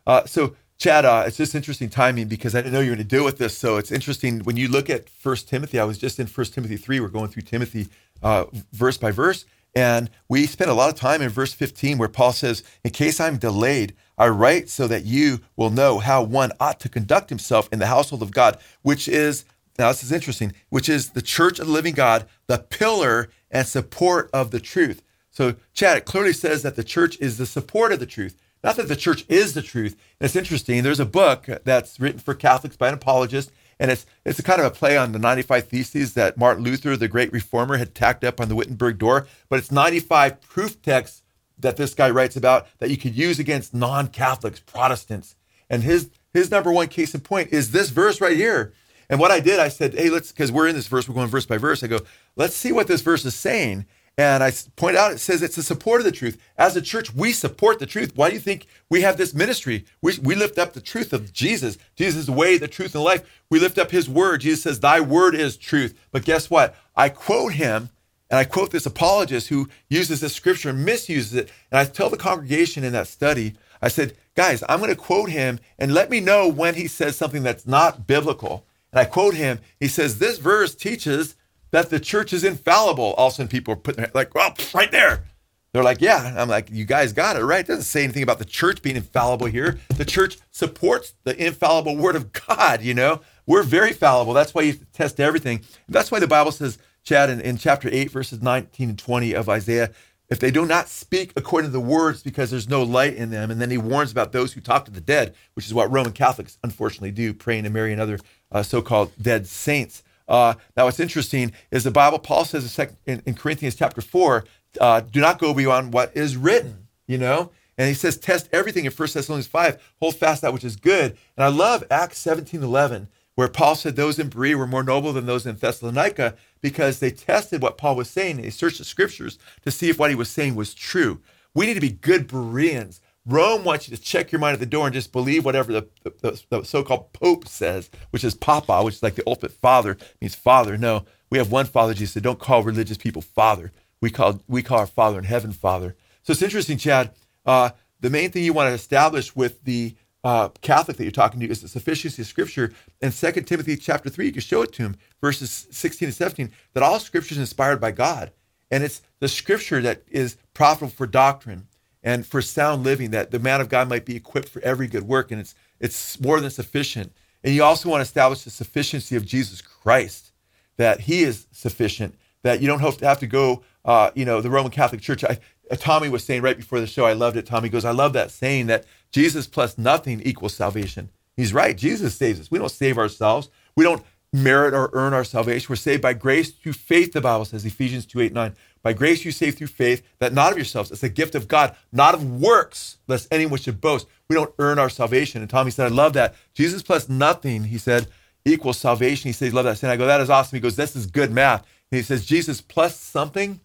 Uh, 0.06 0.24
so 0.24 0.54
Chad, 0.78 1.04
uh, 1.04 1.24
it's 1.26 1.36
just 1.36 1.56
interesting 1.56 1.88
timing 1.88 2.28
because 2.28 2.54
I 2.54 2.58
didn't 2.58 2.74
know 2.74 2.80
you 2.80 2.90
were 2.90 2.96
going 2.96 3.08
to 3.08 3.16
deal 3.16 3.24
with 3.24 3.38
this. 3.38 3.58
So 3.58 3.76
it's 3.76 3.90
interesting 3.90 4.40
when 4.40 4.56
you 4.56 4.68
look 4.68 4.88
at 4.88 5.08
First 5.08 5.48
Timothy. 5.48 5.80
I 5.80 5.84
was 5.84 5.98
just 5.98 6.20
in 6.20 6.28
First 6.28 6.54
Timothy 6.54 6.76
three. 6.76 7.00
We're 7.00 7.08
going 7.08 7.30
through 7.30 7.42
Timothy 7.42 7.88
uh, 8.22 8.44
verse 8.72 8.98
by 8.98 9.10
verse, 9.10 9.46
and 9.74 10.10
we 10.28 10.46
spent 10.46 10.70
a 10.70 10.74
lot 10.74 10.88
of 10.88 10.94
time 10.94 11.20
in 11.20 11.28
verse 11.28 11.52
15 11.52 11.98
where 11.98 12.08
Paul 12.08 12.32
says, 12.32 12.62
In 12.84 12.92
case 12.92 13.18
I'm 13.18 13.38
delayed, 13.38 13.94
I 14.16 14.28
write 14.28 14.68
so 14.68 14.86
that 14.86 15.04
you 15.04 15.40
will 15.56 15.70
know 15.70 15.98
how 15.98 16.22
one 16.22 16.52
ought 16.60 16.78
to 16.80 16.88
conduct 16.88 17.30
himself 17.30 17.68
in 17.72 17.80
the 17.80 17.86
household 17.86 18.22
of 18.22 18.30
God, 18.30 18.58
which 18.82 19.08
is, 19.08 19.44
now 19.78 19.88
this 19.88 20.04
is 20.04 20.12
interesting, 20.12 20.52
which 20.68 20.88
is 20.88 21.10
the 21.10 21.22
church 21.22 21.58
of 21.58 21.66
the 21.66 21.72
living 21.72 21.94
God, 21.94 22.26
the 22.46 22.58
pillar 22.58 23.30
and 23.50 23.66
support 23.66 24.30
of 24.32 24.52
the 24.52 24.60
truth. 24.60 25.02
So, 25.30 25.56
Chad, 25.72 25.96
it 25.96 26.04
clearly 26.04 26.32
says 26.32 26.62
that 26.62 26.76
the 26.76 26.84
church 26.84 27.18
is 27.18 27.38
the 27.38 27.46
support 27.46 27.90
of 27.92 27.98
the 27.98 28.06
truth, 28.06 28.38
not 28.62 28.76
that 28.76 28.86
the 28.86 28.96
church 28.96 29.24
is 29.28 29.54
the 29.54 29.62
truth. 29.62 29.94
And 30.20 30.26
it's 30.26 30.36
interesting. 30.36 30.82
There's 30.82 31.00
a 31.00 31.04
book 31.04 31.48
that's 31.64 31.98
written 31.98 32.20
for 32.20 32.34
Catholics 32.34 32.76
by 32.76 32.88
an 32.88 32.94
apologist 32.94 33.50
and 33.84 33.90
it's 33.90 34.06
it's 34.24 34.38
a 34.38 34.42
kind 34.42 34.60
of 34.60 34.66
a 34.66 34.70
play 34.70 34.96
on 34.96 35.12
the 35.12 35.18
95 35.18 35.68
theses 35.68 36.14
that 36.14 36.38
Martin 36.38 36.64
Luther, 36.64 36.96
the 36.96 37.06
great 37.06 37.30
reformer, 37.34 37.76
had 37.76 37.94
tacked 37.94 38.24
up 38.24 38.40
on 38.40 38.48
the 38.48 38.54
Wittenberg 38.54 38.96
door. 38.96 39.26
But 39.50 39.58
it's 39.58 39.70
95 39.70 40.40
proof 40.40 40.80
texts 40.80 41.22
that 41.58 41.76
this 41.76 41.92
guy 41.92 42.08
writes 42.08 42.34
about 42.34 42.66
that 42.78 42.88
you 42.88 42.96
could 42.96 43.14
use 43.14 43.38
against 43.38 43.74
non-Catholics, 43.74 44.60
Protestants. 44.60 45.36
And 45.68 45.82
his 45.82 46.08
his 46.32 46.50
number 46.50 46.72
one 46.72 46.88
case 46.88 47.14
in 47.14 47.20
point 47.20 47.52
is 47.52 47.72
this 47.72 47.90
verse 47.90 48.22
right 48.22 48.38
here. 48.38 48.72
And 49.10 49.20
what 49.20 49.30
I 49.30 49.38
did, 49.38 49.60
I 49.60 49.68
said, 49.68 49.92
hey, 49.92 50.08
let's 50.08 50.32
because 50.32 50.50
we're 50.50 50.68
in 50.68 50.74
this 50.74 50.88
verse, 50.88 51.06
we're 51.06 51.14
going 51.14 51.28
verse 51.28 51.44
by 51.44 51.58
verse. 51.58 51.82
I 51.82 51.86
go, 51.86 52.00
let's 52.36 52.56
see 52.56 52.72
what 52.72 52.86
this 52.86 53.02
verse 53.02 53.26
is 53.26 53.34
saying. 53.34 53.84
And 54.16 54.44
I 54.44 54.52
point 54.76 54.96
out, 54.96 55.12
it 55.12 55.18
says 55.18 55.42
it's 55.42 55.58
a 55.58 55.62
support 55.62 56.00
of 56.00 56.04
the 56.04 56.12
truth. 56.12 56.40
As 56.56 56.76
a 56.76 56.82
church, 56.82 57.12
we 57.12 57.32
support 57.32 57.80
the 57.80 57.86
truth. 57.86 58.12
Why 58.14 58.28
do 58.28 58.34
you 58.34 58.40
think 58.40 58.66
we 58.88 59.02
have 59.02 59.16
this 59.16 59.34
ministry? 59.34 59.86
We, 60.02 60.18
we 60.22 60.36
lift 60.36 60.56
up 60.56 60.72
the 60.72 60.80
truth 60.80 61.12
of 61.12 61.32
Jesus. 61.32 61.78
Jesus 61.96 62.20
is 62.20 62.26
the 62.26 62.32
way, 62.32 62.56
the 62.56 62.68
truth, 62.68 62.94
and 62.94 63.00
the 63.00 63.04
life. 63.04 63.42
We 63.50 63.58
lift 63.58 63.76
up 63.76 63.90
his 63.90 64.08
word. 64.08 64.42
Jesus 64.42 64.62
says, 64.62 64.78
Thy 64.80 65.00
word 65.00 65.34
is 65.34 65.56
truth. 65.56 65.98
But 66.12 66.24
guess 66.24 66.48
what? 66.48 66.76
I 66.94 67.08
quote 67.08 67.54
him, 67.54 67.90
and 68.30 68.38
I 68.38 68.44
quote 68.44 68.70
this 68.70 68.86
apologist 68.86 69.48
who 69.48 69.68
uses 69.88 70.20
this 70.20 70.34
scripture 70.34 70.70
and 70.70 70.84
misuses 70.84 71.34
it. 71.34 71.50
And 71.72 71.80
I 71.80 71.84
tell 71.84 72.08
the 72.08 72.16
congregation 72.16 72.84
in 72.84 72.92
that 72.92 73.08
study, 73.08 73.54
I 73.82 73.88
said, 73.88 74.16
Guys, 74.36 74.62
I'm 74.68 74.78
going 74.78 74.90
to 74.90 74.96
quote 74.96 75.30
him 75.30 75.58
and 75.76 75.92
let 75.92 76.08
me 76.08 76.20
know 76.20 76.48
when 76.48 76.76
he 76.76 76.86
says 76.86 77.16
something 77.16 77.42
that's 77.42 77.66
not 77.66 78.06
biblical. 78.06 78.64
And 78.92 79.00
I 79.00 79.06
quote 79.06 79.34
him, 79.34 79.58
he 79.80 79.88
says, 79.88 80.18
This 80.20 80.38
verse 80.38 80.74
teaches 80.76 81.34
that 81.74 81.90
the 81.90 81.98
church 81.98 82.32
is 82.32 82.44
infallible. 82.44 83.14
All 83.14 83.26
of 83.26 83.32
a 83.32 83.34
sudden, 83.34 83.48
people 83.48 83.74
are 83.74 83.76
putting 83.76 84.04
their, 84.04 84.10
like, 84.14 84.32
well, 84.32 84.54
right 84.72 84.92
there. 84.92 85.24
They're 85.72 85.82
like, 85.82 86.00
yeah. 86.00 86.32
I'm 86.38 86.48
like, 86.48 86.70
you 86.70 86.84
guys 86.84 87.12
got 87.12 87.34
it 87.34 87.42
right. 87.42 87.64
It 87.64 87.66
doesn't 87.66 87.82
say 87.82 88.04
anything 88.04 88.22
about 88.22 88.38
the 88.38 88.44
church 88.44 88.80
being 88.80 88.94
infallible 88.94 89.48
here. 89.48 89.80
The 89.88 90.04
church 90.04 90.38
supports 90.52 91.14
the 91.24 91.36
infallible 91.36 91.96
word 91.96 92.14
of 92.14 92.32
God. 92.32 92.82
You 92.82 92.94
know, 92.94 93.22
we're 93.44 93.64
very 93.64 93.92
fallible. 93.92 94.34
That's 94.34 94.54
why 94.54 94.62
you 94.62 94.74
test 94.92 95.18
everything. 95.18 95.62
That's 95.88 96.12
why 96.12 96.20
the 96.20 96.28
Bible 96.28 96.52
says, 96.52 96.78
Chad, 97.02 97.28
in, 97.28 97.40
in 97.40 97.58
chapter 97.58 97.88
8, 97.90 98.08
verses 98.08 98.40
19 98.40 98.90
and 98.90 98.98
20 98.98 99.32
of 99.32 99.48
Isaiah, 99.48 99.90
if 100.28 100.38
they 100.38 100.52
do 100.52 100.64
not 100.64 100.88
speak 100.88 101.32
according 101.34 101.70
to 101.70 101.72
the 101.72 101.80
words 101.80 102.22
because 102.22 102.52
there's 102.52 102.68
no 102.68 102.84
light 102.84 103.14
in 103.14 103.30
them. 103.30 103.50
And 103.50 103.60
then 103.60 103.72
he 103.72 103.78
warns 103.78 104.12
about 104.12 104.30
those 104.30 104.52
who 104.52 104.60
talk 104.60 104.84
to 104.84 104.92
the 104.92 105.00
dead, 105.00 105.34
which 105.54 105.66
is 105.66 105.74
what 105.74 105.90
Roman 105.90 106.12
Catholics 106.12 106.56
unfortunately 106.62 107.10
do, 107.10 107.34
praying 107.34 107.64
to 107.64 107.70
Mary 107.70 107.90
and 107.90 108.00
other 108.00 108.20
uh, 108.52 108.62
so 108.62 108.80
called 108.80 109.10
dead 109.20 109.48
saints. 109.48 110.04
Uh, 110.26 110.54
now, 110.76 110.84
what's 110.84 111.00
interesting 111.00 111.52
is 111.70 111.84
the 111.84 111.90
Bible. 111.90 112.18
Paul 112.18 112.44
says 112.44 112.78
in, 113.06 113.34
Corinthians 113.34 113.74
chapter 113.74 114.00
four, 114.00 114.44
uh, 114.80 115.00
"Do 115.00 115.20
not 115.20 115.38
go 115.38 115.54
beyond 115.54 115.92
what 115.92 116.16
is 116.16 116.36
written." 116.36 116.88
You 117.06 117.18
know, 117.18 117.50
and 117.76 117.88
he 117.88 117.94
says, 117.94 118.16
"Test 118.16 118.48
everything." 118.52 118.84
In 118.84 118.90
First 118.90 119.14
Thessalonians 119.14 119.46
five, 119.46 119.82
hold 120.00 120.16
fast 120.16 120.42
that 120.42 120.52
which 120.52 120.64
is 120.64 120.76
good. 120.76 121.16
And 121.36 121.44
I 121.44 121.48
love 121.48 121.84
Acts 121.90 122.18
seventeen 122.18 122.62
eleven, 122.62 123.08
where 123.34 123.48
Paul 123.48 123.74
said 123.74 123.96
those 123.96 124.18
in 124.18 124.28
Berea 124.28 124.56
were 124.56 124.66
more 124.66 124.82
noble 124.82 125.12
than 125.12 125.26
those 125.26 125.44
in 125.44 125.56
Thessalonica 125.56 126.36
because 126.62 127.00
they 127.00 127.10
tested 127.10 127.60
what 127.60 127.76
Paul 127.76 127.96
was 127.96 128.08
saying. 128.08 128.38
They 128.38 128.50
searched 128.50 128.78
the 128.78 128.84
scriptures 128.84 129.38
to 129.64 129.70
see 129.70 129.90
if 129.90 129.98
what 129.98 130.10
he 130.10 130.16
was 130.16 130.30
saying 130.30 130.54
was 130.54 130.72
true. 130.72 131.20
We 131.52 131.66
need 131.66 131.74
to 131.74 131.80
be 131.80 131.90
good 131.90 132.26
Bereans. 132.26 133.00
Rome 133.26 133.64
wants 133.64 133.88
you 133.88 133.96
to 133.96 134.02
check 134.02 134.30
your 134.30 134.38
mind 134.38 134.54
at 134.54 134.60
the 134.60 134.66
door 134.66 134.86
and 134.86 134.94
just 134.94 135.12
believe 135.12 135.44
whatever 135.44 135.72
the, 135.72 135.88
the, 136.02 136.42
the 136.50 136.64
so-called 136.64 137.12
Pope 137.14 137.48
says, 137.48 137.90
which 138.10 138.22
is 138.22 138.34
Papa, 138.34 138.82
which 138.82 138.96
is 138.96 139.02
like 139.02 139.14
the 139.14 139.26
ultimate 139.26 139.52
father, 139.52 139.96
means 140.20 140.34
father. 140.34 140.76
No, 140.76 141.06
we 141.30 141.38
have 141.38 141.50
one 141.50 141.66
Father, 141.66 141.94
Jesus 141.94 142.12
said, 142.14 142.22
don't 142.22 142.38
call 142.38 142.62
religious 142.62 142.98
people 142.98 143.22
father. 143.22 143.72
We 144.00 144.10
call, 144.10 144.42
we 144.46 144.62
call 144.62 144.78
our 144.78 144.86
Father 144.86 145.18
in 145.18 145.24
heaven 145.24 145.52
Father. 145.52 145.96
So 146.22 146.32
it's 146.32 146.42
interesting, 146.42 146.76
Chad. 146.76 147.12
Uh, 147.46 147.70
the 148.00 148.10
main 148.10 148.30
thing 148.30 148.44
you 148.44 148.52
want 148.52 148.68
to 148.68 148.74
establish 148.74 149.34
with 149.34 149.64
the 149.64 149.96
uh, 150.22 150.50
Catholic 150.60 150.98
that 150.98 151.04
you're 151.04 151.10
talking 151.10 151.40
to 151.40 151.48
is 151.48 151.62
the 151.62 151.68
sufficiency 151.68 152.20
of 152.22 152.28
Scripture. 152.28 152.72
In 153.00 153.12
2 153.12 153.32
Timothy 153.42 153.76
chapter 153.76 154.10
3, 154.10 154.26
you 154.26 154.32
can 154.32 154.42
show 154.42 154.62
it 154.62 154.72
to 154.74 154.82
him, 154.82 154.96
verses 155.20 155.66
16 155.70 156.08
and 156.08 156.14
17, 156.14 156.50
that 156.74 156.82
all 156.82 156.98
Scripture 156.98 157.34
is 157.34 157.38
inspired 157.38 157.80
by 157.80 157.92
God. 157.92 158.30
And 158.70 158.84
it's 158.84 159.02
the 159.20 159.28
Scripture 159.28 159.80
that 159.82 160.02
is 160.06 160.36
profitable 160.52 160.90
for 160.90 161.06
doctrine 161.06 161.66
and 162.04 162.26
for 162.26 162.42
sound 162.42 162.84
living, 162.84 163.10
that 163.10 163.30
the 163.30 163.38
man 163.38 163.62
of 163.62 163.70
God 163.70 163.88
might 163.88 164.04
be 164.04 164.14
equipped 164.14 164.50
for 164.50 164.62
every 164.62 164.86
good 164.86 165.04
work. 165.04 165.32
And 165.32 165.40
it's, 165.40 165.54
it's 165.80 166.20
more 166.20 166.38
than 166.38 166.50
sufficient. 166.50 167.12
And 167.42 167.54
you 167.54 167.64
also 167.64 167.88
want 167.88 168.00
to 168.00 168.02
establish 168.02 168.42
the 168.42 168.50
sufficiency 168.50 169.16
of 169.16 169.24
Jesus 169.24 169.62
Christ, 169.62 170.32
that 170.76 171.00
he 171.00 171.22
is 171.22 171.46
sufficient, 171.50 172.14
that 172.42 172.60
you 172.60 172.68
don't 172.68 172.80
have 172.80 172.98
to, 172.98 173.06
have 173.06 173.20
to 173.20 173.26
go, 173.26 173.64
uh, 173.86 174.10
you 174.14 174.26
know, 174.26 174.42
the 174.42 174.50
Roman 174.50 174.70
Catholic 174.70 175.00
Church. 175.00 175.24
I, 175.24 175.38
uh, 175.70 175.76
Tommy 175.76 176.10
was 176.10 176.22
saying 176.22 176.42
right 176.42 176.56
before 176.56 176.78
the 176.78 176.86
show, 176.86 177.06
I 177.06 177.14
loved 177.14 177.38
it. 177.38 177.46
Tommy 177.46 177.70
goes, 177.70 177.86
I 177.86 177.92
love 177.92 178.12
that 178.12 178.30
saying 178.30 178.66
that 178.66 178.84
Jesus 179.10 179.46
plus 179.46 179.78
nothing 179.78 180.20
equals 180.20 180.54
salvation. 180.54 181.10
He's 181.36 181.54
right. 181.54 181.76
Jesus 181.76 182.14
saves 182.14 182.38
us. 182.38 182.50
We 182.50 182.58
don't 182.58 182.70
save 182.70 182.98
ourselves. 182.98 183.48
We 183.76 183.84
don't 183.84 184.04
merit 184.34 184.74
or 184.74 184.90
earn 184.92 185.14
our 185.14 185.24
salvation. 185.24 185.68
We're 185.70 185.76
saved 185.76 186.02
by 186.02 186.12
grace 186.12 186.50
through 186.50 186.72
faith, 186.72 187.12
the 187.12 187.20
Bible 187.20 187.44
says, 187.44 187.64
Ephesians 187.64 188.04
2 188.04 188.20
8 188.20 188.32
9. 188.32 188.56
By 188.82 188.92
grace 188.92 189.24
you 189.24 189.30
saved 189.30 189.56
through 189.56 189.68
faith, 189.68 190.02
that 190.18 190.34
not 190.34 190.52
of 190.52 190.58
yourselves. 190.58 190.90
It's 190.90 191.02
a 191.02 191.08
gift 191.08 191.34
of 191.34 191.48
God, 191.48 191.74
not 191.92 192.14
of 192.14 192.40
works, 192.40 192.98
lest 193.06 193.28
anyone 193.30 193.58
should 193.58 193.80
boast. 193.80 194.06
We 194.28 194.34
don't 194.34 194.52
earn 194.58 194.78
our 194.78 194.90
salvation. 194.90 195.40
And 195.40 195.48
Tommy 195.48 195.70
said, 195.70 195.90
I 195.90 195.94
love 195.94 196.12
that. 196.14 196.34
Jesus 196.52 196.82
plus 196.82 197.08
nothing, 197.08 197.64
he 197.64 197.78
said, 197.78 198.08
equals 198.44 198.76
salvation. 198.76 199.28
He 199.28 199.32
says, 199.32 199.54
love 199.54 199.64
that. 199.64 199.82
And 199.82 199.90
I 199.90 199.96
go, 199.96 200.06
that 200.06 200.20
is 200.20 200.28
awesome. 200.28 200.56
He 200.56 200.60
goes, 200.60 200.76
this 200.76 200.96
is 200.96 201.06
good 201.06 201.30
math. 201.30 201.62
And 201.90 201.98
he 201.98 202.02
says, 202.02 202.26
Jesus 202.26 202.60
plus 202.60 202.98
something 202.98 203.60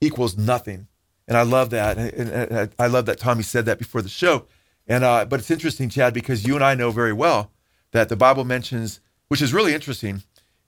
equals 0.00 0.36
nothing. 0.36 0.88
And 1.28 1.36
I 1.36 1.42
love 1.42 1.70
that. 1.70 1.98
And 1.98 2.70
I 2.78 2.86
love 2.86 3.06
that 3.06 3.18
Tommy 3.18 3.42
said 3.42 3.66
that 3.66 3.78
before 3.78 4.02
the 4.02 4.08
show. 4.08 4.46
And 4.88 5.04
uh, 5.04 5.24
but 5.24 5.40
it's 5.40 5.50
interesting, 5.50 5.88
Chad, 5.88 6.14
because 6.14 6.46
you 6.46 6.54
and 6.54 6.64
I 6.64 6.74
know 6.74 6.90
very 6.90 7.12
well 7.12 7.50
that 7.90 8.08
the 8.08 8.16
Bible 8.16 8.44
mentions, 8.44 9.00
which 9.28 9.42
is 9.42 9.52
really 9.52 9.74
interesting. 9.74 10.22